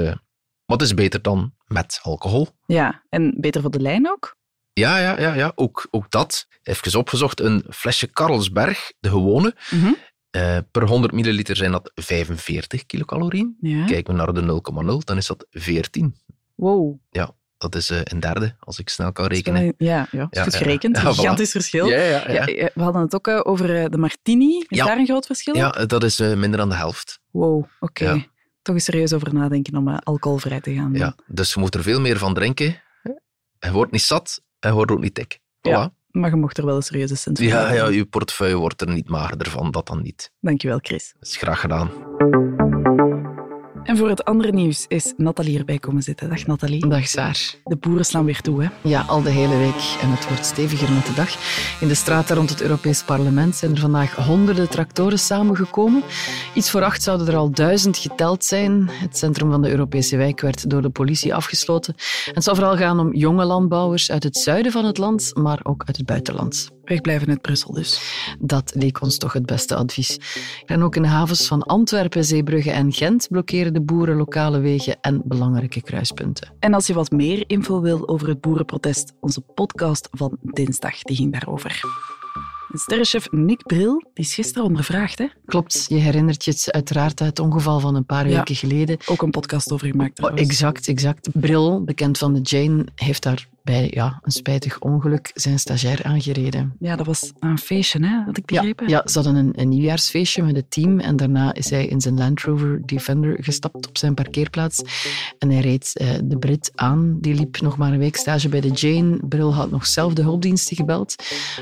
wat 0.65 0.83
is 0.83 0.95
beter 0.95 1.23
dan 1.23 1.55
met 1.67 1.99
alcohol? 2.03 2.49
Ja, 2.67 3.03
en 3.09 3.35
beter 3.41 3.61
voor 3.61 3.71
de 3.71 3.81
lijn 3.81 4.11
ook? 4.11 4.37
Ja, 4.73 4.99
ja, 4.99 5.21
ja, 5.21 5.35
ja 5.35 5.53
ook, 5.55 5.87
ook 5.91 6.11
dat. 6.11 6.47
Even 6.63 6.99
opgezocht, 6.99 7.41
een 7.41 7.65
flesje 7.71 8.11
Carlsberg, 8.11 8.93
de 9.01 9.09
gewone, 9.09 9.55
Mhm. 9.71 9.93
Eh, 10.39 10.59
per 10.71 10.87
100 10.87 11.13
milliliter 11.13 11.57
zijn 11.57 11.73
dat 11.73 11.93
45 11.95 12.87
kilocalorieën. 12.87 13.57
Ja. 13.61 13.85
Kijken 13.87 14.13
we 14.17 14.19
naar 14.19 14.35
de 14.35 14.43
0,0, 14.43 15.05
dan 15.05 15.17
is 15.17 15.27
dat 15.27 15.47
14. 15.51 16.15
Wow. 16.55 16.97
Dat 17.59 17.75
is 17.75 17.91
eh, 17.91 18.01
een 18.05 18.21
derde, 18.21 18.55
als 18.61 18.79
ik 18.79 18.89
snel 18.89 19.13
kan 19.13 19.27
rekenen. 19.27 19.63
een- 19.63 19.75
Ja, 19.79 20.07
ja, 20.11 20.27
Ja, 20.31 20.43
goed 20.43 20.53
ja. 20.53 20.59
gerekend. 20.59 20.97
Ja, 20.97 21.03
Een 21.05 21.13
voilà. 21.13 21.17
gigantisch 21.19 21.51
verschil. 21.51 21.87
Ja, 21.87 21.97
ja, 21.99 22.05
ja. 22.05 22.33
Ja, 22.33 22.47
ja, 22.47 22.71
we 22.75 22.83
hadden 22.83 23.03
het 23.03 23.15
ook 23.15 23.27
eh, 23.29 23.41
over 23.43 23.83
eh, 23.83 23.91
de 23.91 23.99
martini. 23.99 24.59
Is 24.59 24.79
Ja. 24.79 24.85
daar 24.87 24.99
een 24.99 25.07
groot 25.07 25.27
verschil? 25.27 25.55
Ja, 25.57 25.71
dat 25.71 26.03
is 26.05 26.21
eh, 26.21 26.35
minder 26.37 26.59
dan 26.59 26.69
de 26.69 26.75
helft. 26.75 27.21
Wow, 27.31 27.65
oké. 27.81 28.05
Ja. 28.05 28.25
Toch 28.63 28.75
eens 28.75 28.85
serieus 28.85 29.13
over 29.13 29.35
nadenken 29.35 29.77
om 29.77 29.89
eh, 29.89 29.97
alcoholvrij 30.03 30.61
te 30.61 30.75
gaan. 30.75 30.93
Ja, 30.95 31.15
dus 31.27 31.55
je 31.55 31.61
moet 31.61 31.75
er 31.75 31.83
veel 31.83 32.01
meer 32.01 32.19
van 32.19 32.35
drinken. 32.35 32.83
Hij 33.59 33.73
wordt 33.73 33.93
niet 33.93 34.03
zat, 34.03 34.43
hij 34.61 34.73
wordt 34.73 34.91
ook 34.91 35.01
niet 35.01 35.15
dik. 35.15 35.39
Voilà. 35.39 35.98
Maar 36.11 36.31
je 36.31 36.37
mocht 36.37 36.59
er 36.59 36.65
wel 36.65 36.77
een 36.77 36.83
serieuze 36.83 37.17
cent 37.17 37.39
voor 37.39 37.47
Ja, 37.47 37.73
ja, 37.73 37.89
je 37.89 38.05
portefeuille 38.05 38.57
wordt 38.57 38.81
er 38.81 38.89
niet 38.89 39.09
magerder 39.09 39.51
van, 39.51 39.71
dat 39.71 39.87
dan 39.87 40.03
niet. 40.03 40.33
Dankjewel, 40.41 40.79
Chris. 40.83 41.15
Dat 41.19 41.29
is 41.29 41.37
graag 41.37 41.61
gedaan. 41.61 42.08
En 43.89 43.97
voor 43.97 44.09
het 44.09 44.25
andere 44.25 44.53
nieuws 44.53 44.85
is 44.89 45.13
Nathalie 45.17 45.59
erbij 45.59 45.79
komen 45.79 46.03
zitten. 46.03 46.29
Dag 46.29 46.47
Nathalie. 46.47 46.89
Dag 46.89 47.07
Saar. 47.07 47.55
De 47.65 47.77
boeren 47.77 48.05
slaan 48.05 48.25
weer 48.25 48.41
toe, 48.41 48.63
hè? 48.63 48.69
Ja, 48.83 49.01
al 49.01 49.23
de 49.23 49.31
hele 49.31 49.57
week. 49.57 49.97
En 50.01 50.11
het 50.11 50.29
wordt 50.29 50.47
steviger 50.47 50.93
met 50.93 51.07
de 51.07 51.15
dag. 51.15 51.31
In 51.81 51.89
de 51.89 51.95
straten 51.95 52.37
rond 52.37 52.51
het 52.51 52.63
Europees 52.63 53.03
Parlement 53.03 53.57
zijn 53.57 53.71
er 53.71 53.79
vandaag 53.79 54.15
honderden 54.15 54.69
tractoren 54.69 55.19
samengekomen. 55.19 56.03
Iets 56.55 56.71
voor 56.71 56.83
acht 56.83 57.03
zouden 57.03 57.27
er 57.27 57.37
al 57.37 57.51
duizend 57.51 57.97
geteld 57.97 58.45
zijn. 58.45 58.89
Het 58.91 59.19
centrum 59.19 59.51
van 59.51 59.63
de 59.63 59.71
Europese 59.71 60.17
wijk 60.17 60.41
werd 60.41 60.71
door 60.71 60.83
de 60.83 60.91
politie 60.91 61.35
afgesloten. 61.35 61.95
En 62.27 62.35
het 62.35 62.45
zal 62.45 62.55
vooral 62.55 62.77
gaan 62.77 63.01
om 63.01 63.15
jonge 63.15 63.45
landbouwers 63.45 64.11
uit 64.11 64.23
het 64.23 64.37
zuiden 64.37 64.73
van 64.73 64.85
het 64.85 64.99
land, 64.99 65.31
maar 65.35 65.61
ook 65.63 65.83
uit 65.87 65.97
het 65.97 66.07
buitenland. 66.07 66.78
Wegblijven 66.89 67.29
uit 67.29 67.41
Brussel 67.43 67.73
dus. 67.73 68.01
Dat 68.39 68.73
leek 68.75 69.03
ons 69.03 69.19
toch 69.19 69.33
het 69.33 69.47
beste 69.47 69.75
advies. 69.75 70.19
En 70.67 70.83
ook 70.83 70.97
in 70.97 71.03
de 71.03 71.09
havens 71.09 71.47
van 71.47 71.63
Antwerpen, 71.63 72.25
Zeebrugge 72.25 72.71
en 72.71 72.93
Gent 72.93 73.27
blokkeren 73.31 73.73
de 73.75 73.81
boeren 73.83 74.17
lokale 74.17 74.59
wegen 74.59 75.01
en 75.01 75.23
belangrijke 75.25 75.83
kruispunten. 75.83 76.53
En 76.59 76.75
als 76.75 76.87
je 76.87 76.95
wat 76.95 77.11
meer 77.11 77.45
info 77.47 77.81
wil 77.81 78.09
over 78.09 78.29
het 78.29 78.41
boerenprotest, 78.41 79.13
onze 79.21 79.41
podcast 79.41 80.09
van 80.11 80.37
dinsdag 80.41 81.03
die 81.03 81.17
ging 81.17 81.33
daarover. 81.33 81.81
Sterrenchef 82.73 83.31
Nick 83.31 83.67
Bril 83.67 84.03
die 84.15 84.25
is 84.25 84.35
gisteren 84.35 84.65
ondervraagd, 84.65 85.19
hè? 85.19 85.27
Klopt, 85.47 85.85
je 85.89 85.95
herinnert 85.97 86.45
je 86.45 86.51
het 86.51 86.73
uiteraard 86.73 87.21
uit 87.21 87.29
het 87.29 87.39
ongeval 87.39 87.81
van 87.81 87.95
een 87.95 88.07
paar 88.07 88.29
Ja. 88.29 88.37
weken 88.37 88.55
geleden. 88.55 88.99
Ook 89.07 89.23
een 89.23 89.31
podcast 89.31 89.73
over 89.73 89.87
gemaakt. 89.89 90.23
Oh, 90.23 90.31
exact, 90.35 90.89
exact. 90.89 91.29
Bril, 91.33 91.85
bekend 91.85 92.19
van 92.19 92.35
de 92.35 92.41
Jane, 92.41 92.87
heeft 92.95 93.23
daar 93.23 93.49
bij 93.69 93.89
ja, 93.95 94.19
een 94.23 94.31
spijtig 94.33 94.79
ongeluk 94.81 95.31
zijn 95.35 95.59
stagiair 95.59 96.03
aangereden. 96.05 96.73
Ja, 96.79 96.97
dat 96.97 97.07
was 97.07 97.33
een 97.39 97.59
feestje, 97.59 98.07
hè? 98.07 98.25
Had 98.25 98.37
ik 98.37 98.51
Ja, 98.51 98.57
begrepen. 98.61 98.89
ja, 98.89 99.03
ze 99.05 99.15
hadden 99.15 99.37
een, 99.37 99.53
een 99.57 99.69
nieuwjaarsfeestje 99.69 100.43
met 100.43 100.57
het 100.57 100.71
team 100.71 101.01
en 101.01 101.17
daarna 101.17 101.55
is 101.55 101.71
hij 101.71 101.87
in 101.87 102.01
zijn 102.01 102.17
Land 102.19 102.41
Rover 102.41 102.81
Defender 102.87 103.37
gestapt 103.41 103.89
op 103.89 103.99
zijn 103.99 104.15
parkeerplaats 104.15 104.83
en 105.39 105.51
hij 105.51 105.61
reed 105.61 105.91
eh, 105.95 106.09
de 106.25 106.39
Brit 106.39 106.71
aan. 106.75 107.17
Die 107.21 107.35
liep 107.35 107.61
nog 107.61 107.77
maar 107.77 107.93
een 107.93 107.99
week 107.99 108.17
stage 108.17 108.49
bij 108.49 108.61
de 108.61 108.69
Jane. 108.71 109.19
Bril 109.29 109.55
had 109.55 109.71
nog 109.71 109.87
zelf 109.87 110.13
de 110.13 110.23
hulpdiensten 110.23 110.77
gebeld. 110.77 111.15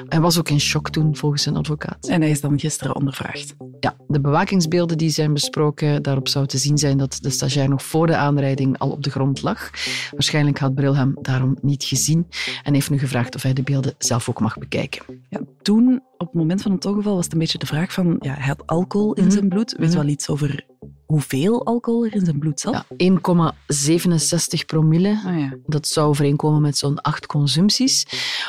Hij 0.08 0.20
was 0.20 0.38
ook 0.38 0.48
in 0.48 0.60
shock 0.60 0.90
toen, 0.90 1.16
volgens 1.16 1.42
zijn 1.42 1.56
advocaat. 1.56 2.06
En 2.08 2.20
hij 2.20 2.30
is 2.30 2.40
dan 2.40 2.58
gisteren 2.58 2.94
ondervraagd. 2.96 3.54
Ja, 3.80 3.96
de 4.08 4.20
bewakingsbeelden 4.20 4.98
die 4.98 5.10
zijn 5.10 5.32
besproken, 5.32 6.02
daarop 6.02 6.28
zou 6.28 6.46
te 6.46 6.58
zien 6.58 6.78
zijn 6.78 6.98
dat 6.98 7.18
de 7.20 7.30
stagiair 7.30 7.68
nog 7.68 7.82
voor 7.84 8.06
de 8.06 8.16
aanrijding 8.16 8.78
al 8.78 8.90
op 8.90 9.02
de 9.02 9.10
grond 9.10 9.42
lag. 9.42 9.70
Waarschijnlijk 10.10 10.58
had 10.58 10.74
Bril 10.74 10.96
hem 10.96 11.14
daarom 11.22 11.56
niet 11.62 11.84
gezien. 11.84 11.94
Gezien 11.96 12.26
en 12.62 12.74
heeft 12.74 12.90
nu 12.90 12.98
gevraagd 12.98 13.34
of 13.34 13.42
hij 13.42 13.52
de 13.52 13.62
beelden 13.62 13.94
zelf 13.98 14.28
ook 14.28 14.40
mag 14.40 14.58
bekijken. 14.58 15.04
Ja, 15.28 15.40
toen, 15.62 16.02
op 16.18 16.26
het 16.26 16.34
moment 16.36 16.62
van 16.62 16.72
het 16.72 16.84
ongeval, 16.84 17.14
was 17.14 17.24
het 17.24 17.32
een 17.32 17.38
beetje 17.38 17.58
de 17.58 17.66
vraag 17.66 17.92
van... 17.92 18.16
Ja, 18.20 18.32
hij 18.34 18.46
had 18.46 18.66
alcohol 18.66 19.14
in 19.14 19.22
Mhm. 19.24 19.32
zijn 19.32 19.48
bloed. 19.48 19.74
Weet 19.78 19.88
Mhm. 19.88 19.98
wel 19.98 20.06
iets 20.08 20.28
over 20.28 20.64
hoeveel 21.06 21.66
alcohol 21.66 22.04
er 22.04 22.14
in 22.14 22.24
zijn 22.24 22.38
bloed 22.38 22.60
zat? 22.60 22.72
Ja, 22.72 22.84
1,67 22.96 24.66
promille. 24.66 25.08
Ja. 25.08 25.56
Dat 25.66 25.86
zou 25.88 26.08
overeenkomen 26.08 26.60
met 26.60 26.76
zo'n 26.78 27.00
acht 27.00 27.26
consumpties. 27.26 28.06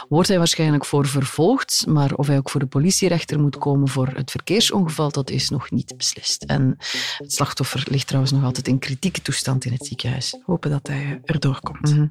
Wordt 0.10 0.28
hij 0.28 0.38
waarschijnlijk 0.38 0.86
voor 0.86 1.08
vervolgd, 1.08 1.86
maar 1.88 2.14
of 2.14 2.28
hij 2.28 2.38
ook 2.38 2.50
voor 2.50 2.60
de 2.60 2.66
politierechter 2.66 3.40
moet 3.40 3.58
komen 3.58 3.88
voor 3.88 4.08
het 4.08 4.32
verkeersongeval, 4.32 5.12
dat 5.12 5.30
is 5.30 5.50
nog 5.50 5.72
niet 5.72 5.94
beslist. 5.98 6.44
En 6.44 6.76
het 7.18 7.34
slachtoffer 7.34 7.84
ligt 7.90 8.06
trouwens 8.08 8.34
nog 8.34 8.44
altijd 8.44 8.68
in 8.68 8.80
kritieke 8.80 9.22
toestand 9.22 9.66
in 9.66 9.72
het 9.72 9.86
ziekenhuis. 9.86 10.38
Hopen 10.46 10.70
dat 10.72 10.88
hij 10.88 11.22
erdoor 11.24 11.60
komt. 11.62 11.96
Mhm. 11.96 12.06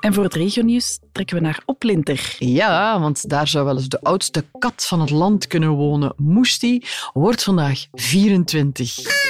En 0.00 0.14
voor 0.14 0.24
het 0.24 0.34
regionieuws 0.34 0.98
trekken 1.12 1.36
we 1.36 1.42
naar 1.42 1.62
Oplinter. 1.64 2.36
Ja, 2.38 3.00
want 3.00 3.28
daar 3.28 3.48
zou 3.48 3.64
wel 3.64 3.76
eens 3.76 3.88
de 3.88 4.02
oudste 4.02 4.44
kat 4.58 4.86
van 4.86 5.00
het 5.00 5.10
land 5.10 5.46
kunnen 5.46 5.70
wonen. 5.70 6.12
Moesti 6.16 6.84
wordt 7.12 7.42
vandaag 7.42 7.86
24. 7.92 9.25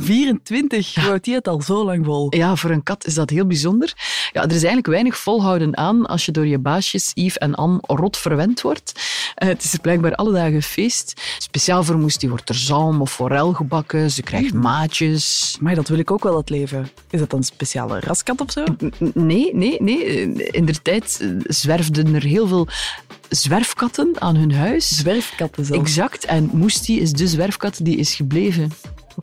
24, 0.00 0.94
hoe 0.94 1.04
houdt 1.04 1.26
hij 1.26 1.34
het 1.34 1.48
al 1.48 1.62
zo 1.62 1.84
lang 1.84 2.04
vol? 2.04 2.34
Ja, 2.36 2.56
voor 2.56 2.70
een 2.70 2.82
kat 2.82 3.06
is 3.06 3.14
dat 3.14 3.30
heel 3.30 3.46
bijzonder. 3.46 3.92
Ja, 4.32 4.42
er 4.42 4.46
is 4.46 4.52
eigenlijk 4.52 4.86
weinig 4.86 5.18
volhouden 5.18 5.76
aan 5.76 6.06
als 6.06 6.26
je 6.26 6.32
door 6.32 6.46
je 6.46 6.58
baasjes 6.58 7.10
Yves 7.14 7.38
en 7.38 7.54
Anne 7.54 7.78
rot 7.82 8.16
verwend 8.16 8.60
wordt. 8.60 8.92
Eh, 9.34 9.48
het 9.48 9.64
is 9.64 9.72
er 9.72 9.80
blijkbaar 9.80 10.14
alle 10.14 10.32
dagen 10.32 10.62
feest. 10.62 11.20
Speciaal 11.38 11.84
voor 11.84 11.98
Moesti 11.98 12.28
wordt 12.28 12.48
er 12.48 12.54
zalm 12.54 13.00
of 13.00 13.12
forel 13.12 13.52
gebakken. 13.52 14.10
Ze 14.10 14.22
krijgt 14.22 14.54
maatjes. 14.54 15.56
Maar 15.60 15.74
dat 15.74 15.88
wil 15.88 15.98
ik 15.98 16.10
ook 16.10 16.22
wel, 16.22 16.32
dat 16.34 16.50
leven. 16.50 16.90
Is 17.10 17.18
dat 17.18 17.32
een 17.32 17.42
speciale 17.42 18.00
raskat 18.00 18.40
of 18.40 18.52
zo? 18.52 18.64
Nee, 19.14 19.54
nee, 19.54 19.82
nee. 19.82 20.32
In 20.32 20.64
de 20.64 20.82
tijd 20.82 21.18
eh, 21.20 21.28
zwerfden 21.42 22.14
er 22.14 22.22
heel 22.22 22.46
veel 22.46 22.68
zwerfkatten 23.28 24.12
aan 24.18 24.36
hun 24.36 24.52
huis. 24.52 24.88
Zwerfkatten 24.88 25.64
zelfs. 25.64 25.82
Exact. 25.82 26.24
En 26.24 26.50
Moesti 26.52 27.00
is 27.00 27.12
de 27.12 27.28
zwerfkat 27.28 27.78
die 27.82 27.96
is 27.96 28.14
gebleven. 28.14 28.72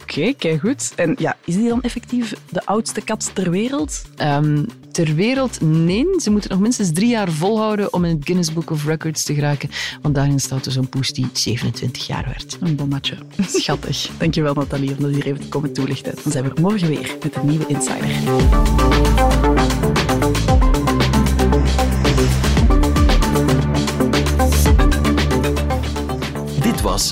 Oké, 0.02 0.34
kijk 0.34 0.60
goed. 0.60 0.94
En 0.96 1.16
ja, 1.18 1.38
is 1.46 1.56
die 1.56 1.70
dan 1.70 1.82
effectief 1.82 2.34
de 2.50 2.66
oudste 2.66 3.02
kat 3.02 3.32
ter 3.34 3.52
wereld? 3.52 4.02
Ehm, 4.16 4.64
ter 4.92 5.16
wereld, 5.16 5.62
nee. 5.62 6.06
Ze 6.18 6.32
moeten 6.32 6.50
nog 6.50 6.60
minstens 6.60 6.92
drie 6.94 7.10
jaar 7.10 7.32
volhouden 7.32 7.94
om 7.94 8.06
in 8.06 8.16
het 8.16 8.26
Guinness 8.26 8.54
Book 8.54 8.70
of 8.70 8.86
Records 8.86 9.24
te 9.24 9.34
geraken. 9.34 9.70
Want 10.02 10.16
daarin 10.16 10.40
staat 10.40 10.64
dus 10.64 10.76
een 10.76 10.90
poes 10.90 11.14
die 11.14 11.28
27 11.34 12.08
jaar 12.08 12.26
werd. 12.26 12.58
Een 12.60 12.76
bommatje. 12.76 13.18
Schattig. 13.48 14.10
Dankjewel 14.18 14.54
Nathalie 14.54 14.92
om 14.92 15.02
dat 15.02 15.12
hier 15.12 15.26
even 15.26 15.42
te 15.42 15.48
komen 15.48 15.74
toelichten. 15.74 16.14
Dan 16.24 16.32
zijn 16.32 16.44
we 16.44 16.50
er 16.56 16.62
morgen 16.62 16.88
weer 16.88 17.16
met 17.24 17.36
een 17.36 17.48
nieuwe 17.48 17.66
Insider. 17.68 18.10
Dit 26.62 26.82
was 26.82 27.12